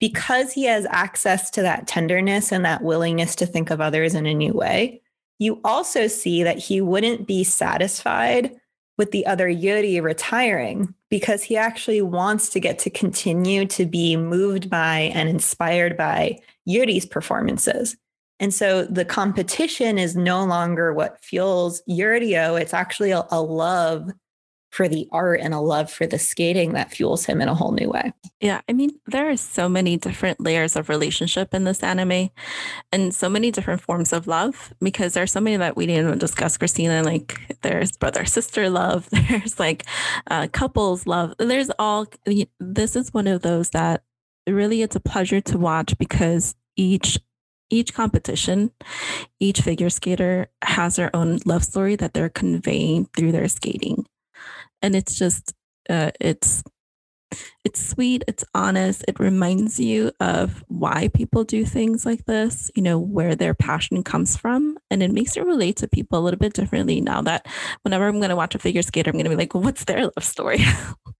because 0.00 0.52
he 0.52 0.64
has 0.64 0.86
access 0.90 1.50
to 1.50 1.62
that 1.62 1.86
tenderness 1.86 2.50
and 2.50 2.64
that 2.64 2.82
willingness 2.82 3.36
to 3.36 3.46
think 3.46 3.70
of 3.70 3.80
others 3.80 4.14
in 4.14 4.26
a 4.26 4.34
new 4.34 4.52
way, 4.52 5.00
you 5.38 5.60
also 5.64 6.06
see 6.06 6.42
that 6.42 6.58
he 6.58 6.80
wouldn't 6.80 7.26
be 7.26 7.44
satisfied 7.44 8.56
with 8.98 9.10
the 9.10 9.26
other 9.26 9.48
Yuri 9.48 10.00
retiring 10.00 10.94
because 11.08 11.42
he 11.42 11.56
actually 11.56 12.02
wants 12.02 12.48
to 12.50 12.60
get 12.60 12.78
to 12.80 12.90
continue 12.90 13.66
to 13.66 13.86
be 13.86 14.16
moved 14.16 14.68
by 14.70 15.10
and 15.14 15.28
inspired 15.28 15.96
by 15.96 16.38
Yuri's 16.64 17.06
performances. 17.06 17.96
And 18.40 18.52
so 18.52 18.84
the 18.84 19.04
competition 19.04 19.98
is 19.98 20.16
no 20.16 20.44
longer 20.44 20.92
what 20.92 21.22
fuels 21.22 21.80
Yurio. 21.88 22.60
It's 22.60 22.74
actually 22.74 23.12
a, 23.12 23.24
a 23.30 23.40
love 23.40 24.10
for 24.72 24.88
the 24.88 25.06
art 25.12 25.38
and 25.40 25.52
a 25.52 25.60
love 25.60 25.92
for 25.92 26.06
the 26.06 26.18
skating 26.18 26.72
that 26.72 26.90
fuels 26.90 27.26
him 27.26 27.42
in 27.42 27.48
a 27.48 27.54
whole 27.54 27.72
new 27.72 27.90
way. 27.90 28.10
Yeah, 28.40 28.62
I 28.66 28.72
mean, 28.72 28.98
there 29.06 29.28
are 29.28 29.36
so 29.36 29.68
many 29.68 29.98
different 29.98 30.40
layers 30.40 30.76
of 30.76 30.88
relationship 30.88 31.52
in 31.52 31.64
this 31.64 31.82
anime 31.82 32.30
and 32.90 33.14
so 33.14 33.28
many 33.28 33.50
different 33.50 33.82
forms 33.82 34.14
of 34.14 34.26
love 34.26 34.72
because 34.80 35.12
there's 35.12 35.30
so 35.30 35.42
many 35.42 35.58
that 35.58 35.76
we 35.76 35.84
didn't 35.84 36.18
discuss, 36.18 36.56
Christina. 36.56 37.02
Like 37.02 37.58
there's 37.60 37.92
brother 37.92 38.24
sister 38.24 38.70
love, 38.70 39.10
there's 39.28 39.60
like 39.60 39.84
uh, 40.30 40.48
couples 40.50 41.06
love, 41.06 41.34
there's 41.38 41.70
all. 41.78 42.06
This 42.58 42.96
is 42.96 43.12
one 43.12 43.26
of 43.26 43.42
those 43.42 43.70
that 43.70 44.04
really 44.48 44.80
it's 44.80 44.96
a 44.96 45.00
pleasure 45.00 45.42
to 45.42 45.58
watch 45.58 45.98
because 45.98 46.54
each 46.76 47.18
each 47.68 47.92
competition, 47.94 48.70
each 49.38 49.60
figure 49.60 49.90
skater 49.90 50.48
has 50.62 50.96
their 50.96 51.14
own 51.14 51.40
love 51.44 51.64
story 51.64 51.96
that 51.96 52.14
they're 52.14 52.28
conveying 52.28 53.06
through 53.14 53.32
their 53.32 53.48
skating 53.48 54.06
and 54.82 54.94
it's 54.94 55.14
just 55.14 55.54
uh, 55.88 56.10
it's 56.20 56.62
it's 57.64 57.84
sweet 57.84 58.24
it's 58.26 58.44
honest 58.54 59.04
it 59.08 59.18
reminds 59.18 59.78
you 59.78 60.10
of 60.20 60.64
why 60.68 61.08
people 61.08 61.44
do 61.44 61.64
things 61.64 62.04
like 62.04 62.24
this 62.26 62.70
you 62.74 62.82
know 62.82 62.98
where 62.98 63.34
their 63.34 63.54
passion 63.54 64.02
comes 64.02 64.36
from 64.36 64.76
and 64.90 65.02
it 65.02 65.12
makes 65.12 65.36
you 65.36 65.44
relate 65.44 65.76
to 65.76 65.88
people 65.88 66.18
a 66.18 66.20
little 66.20 66.38
bit 66.38 66.52
differently 66.52 67.00
now 67.00 67.22
that 67.22 67.46
whenever 67.82 68.06
i'm 68.06 68.18
going 68.18 68.30
to 68.30 68.36
watch 68.36 68.54
a 68.54 68.58
figure 68.58 68.82
skater 68.82 69.10
i'm 69.10 69.14
going 69.14 69.24
to 69.24 69.30
be 69.30 69.36
like 69.36 69.54
what's 69.54 69.84
their 69.84 70.04
love 70.04 70.24
story? 70.24 70.58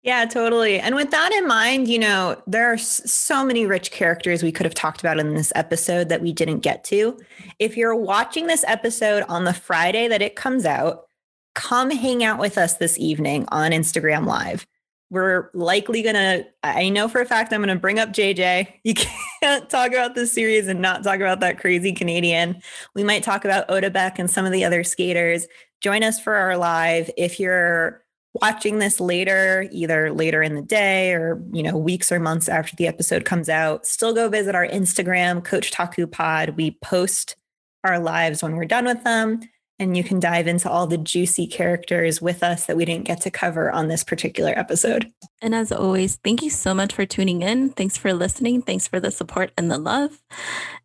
Yeah 0.05 0.25
totally 0.25 0.81
and 0.81 0.97
with 0.97 1.13
that 1.13 1.31
in 1.33 1.47
mind 1.47 1.87
you 1.87 1.97
know 1.97 2.43
there 2.49 2.73
are 2.73 2.77
so 2.77 3.45
many 3.45 3.67
rich 3.67 3.93
characters 3.93 4.43
we 4.43 4.51
could 4.51 4.67
have 4.67 4.75
talked 4.75 5.01
about 5.01 5.21
in 5.21 5.35
this 5.35 5.53
episode 5.55 6.09
that 6.09 6.21
we 6.21 6.33
didn't 6.33 6.59
get 6.59 6.83
to. 6.85 7.17
If 7.61 7.77
you're 7.77 7.95
watching 7.95 8.49
this 8.49 8.65
episode 8.67 9.23
on 9.29 9.45
the 9.45 9.55
friday 9.55 10.09
that 10.09 10.21
it 10.21 10.35
comes 10.35 10.67
out 10.67 11.05
come 11.55 11.91
hang 11.91 12.25
out 12.25 12.39
with 12.39 12.59
us 12.59 12.75
this 12.75 12.99
evening 12.99 13.47
on 13.49 13.73
Instagram 13.73 14.27
Live. 14.27 14.67
We're 15.11 15.51
likely 15.53 16.03
going 16.03 16.15
to, 16.15 16.47
I 16.63 16.89
know 16.89 17.07
for 17.07 17.21
a 17.21 17.27
fact 17.27 17.53
I'm 17.53 17.61
going 17.61 17.75
to 17.75 17.81
bring 17.81 17.99
up 17.99 18.11
JJ. 18.11 18.69
You 18.85 18.95
can't 18.95 19.69
talk 19.69 19.89
about 19.89 20.15
this 20.15 20.33
series 20.33 20.69
and 20.69 20.81
not 20.81 21.03
talk 21.03 21.17
about 21.17 21.41
that 21.41 21.59
crazy 21.59 21.93
Canadian. 21.93 22.63
We 22.95 23.03
might 23.03 23.23
talk 23.23 23.45
about 23.45 23.69
Otabek 23.69 24.19
and 24.19 24.31
some 24.31 24.47
of 24.47 24.53
the 24.53 24.65
other 24.65 24.85
skaters. 24.85 25.47
Join 25.81 26.03
us 26.03 26.21
for 26.21 26.35
our 26.37 26.57
live. 26.57 27.11
If 27.17 27.41
you're 27.41 28.03
watching 28.35 28.79
this 28.79 29.01
later, 29.01 29.69
either 29.71 30.13
later 30.13 30.43
in 30.43 30.55
the 30.55 30.63
day 30.63 31.13
or, 31.13 31.43
you 31.53 31.63
know, 31.63 31.77
weeks 31.77 32.11
or 32.11 32.21
months 32.21 32.49
after 32.49 32.77
the 32.77 32.87
episode 32.87 33.25
comes 33.25 33.49
out, 33.49 33.85
still 33.85 34.15
go 34.15 34.29
visit 34.29 34.55
our 34.55 34.67
Instagram, 34.67 35.45
Coach 35.45 35.71
Taku 35.73 36.07
Pod. 36.07 36.51
We 36.51 36.79
post 36.83 37.37
our 37.85 37.99
lives 37.99 38.43
when 38.43 38.57
we're 38.57 38.65
done 38.65 38.85
with 38.87 39.03
them 39.05 39.41
and 39.79 39.97
you 39.97 40.05
can 40.05 40.21
dive 40.21 40.47
into 40.47 40.71
all 40.71 40.87
the 40.87 40.99
juicy 40.99 41.47
characters 41.47 42.23
with 42.23 42.43
us 42.43 42.67
that 42.67 42.77
we 42.77 42.85
didn't 42.85 43.07
get 43.07 43.21
to 43.23 43.31
cover 43.31 43.71
on 43.71 43.89
this 43.89 44.05
particular 44.05 44.53
episode. 44.57 45.11
And 45.41 45.55
as 45.55 45.73
always, 45.73 46.17
thank 46.25 46.43
you 46.43 46.51
so 46.51 46.75
much 46.75 46.95
for 46.95 47.05
tuning 47.05 47.43
in. 47.43 47.71
Thanks 47.71 47.97
for 47.97 48.13
listening. 48.13 48.63
Thanks 48.63 48.87
for 48.87 49.01
the 49.01 49.11
support 49.11 49.51
and 49.57 49.71
the 49.71 49.79
love. 49.79 50.23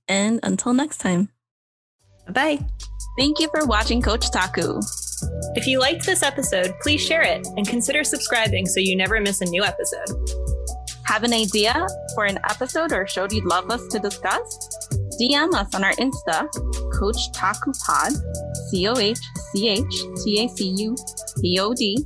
And 0.08 0.40
until 0.44 0.74
next 0.74 0.98
time. 0.98 1.30
Bye. 2.30 2.60
Thank 3.18 3.40
you 3.40 3.50
for 3.56 3.66
watching 3.66 4.02
Coach 4.02 4.32
Taku. 4.32 4.80
If 5.56 5.66
you 5.66 5.80
liked 5.80 6.06
this 6.06 6.24
episode, 6.24 6.74
please 6.82 7.02
share 7.02 7.24
it 7.24 7.48
and 7.58 7.68
consider 7.68 8.04
subscribing 8.04 8.66
so 8.66 8.80
you 8.80 8.96
never 8.96 9.20
miss 9.20 9.42
a 9.42 9.46
new 9.46 9.64
episode. 9.64 10.08
Have 11.06 11.24
an 11.24 11.34
idea 11.34 11.88
for 12.14 12.26
an 12.26 12.38
episode 12.50 12.92
or 12.92 13.08
show 13.08 13.28
you'd 13.32 13.46
love 13.46 13.72
us 13.72 13.88
to 13.88 14.00
discuss? 14.00 15.07
DM 15.20 15.54
us 15.54 15.74
on 15.76 15.84
our 15.84 15.94
Insta, 15.94 16.48
Coach 16.94 17.32
Taku 17.34 17.72
Pod, 17.86 18.12
C 18.70 18.88
O 18.88 18.98
H 18.98 19.18
C 19.52 19.70
H 19.70 20.24
T 20.24 20.44
A 20.44 20.48
C 20.50 20.74
U 20.78 20.96
P 21.42 21.60
O 21.60 21.74
D, 21.74 21.98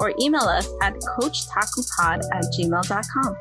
or 0.00 0.12
email 0.20 0.42
us 0.42 0.68
at 0.82 0.94
coachtakupod 0.94 2.24
at 2.32 2.44
gmail.com. 2.58 3.36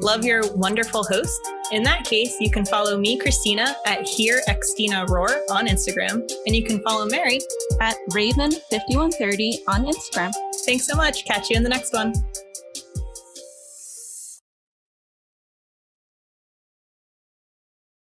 Love 0.00 0.24
your 0.24 0.42
wonderful 0.54 1.02
host? 1.04 1.40
In 1.72 1.82
that 1.82 2.04
case, 2.04 2.36
you 2.40 2.50
can 2.50 2.64
follow 2.64 2.96
me, 2.96 3.18
Christina, 3.18 3.76
at 3.86 4.06
Here 4.08 4.40
Xtina 4.48 5.06
Roar 5.08 5.28
on 5.50 5.66
Instagram, 5.66 6.26
and 6.46 6.56
you 6.56 6.64
can 6.64 6.80
follow 6.82 7.06
Mary 7.06 7.40
at 7.80 7.96
Raven5130 8.10 9.58
on 9.68 9.84
Instagram. 9.84 10.32
Thanks 10.64 10.86
so 10.86 10.96
much. 10.96 11.24
Catch 11.26 11.50
you 11.50 11.56
in 11.56 11.62
the 11.62 11.68
next 11.68 11.92
one. 11.92 12.14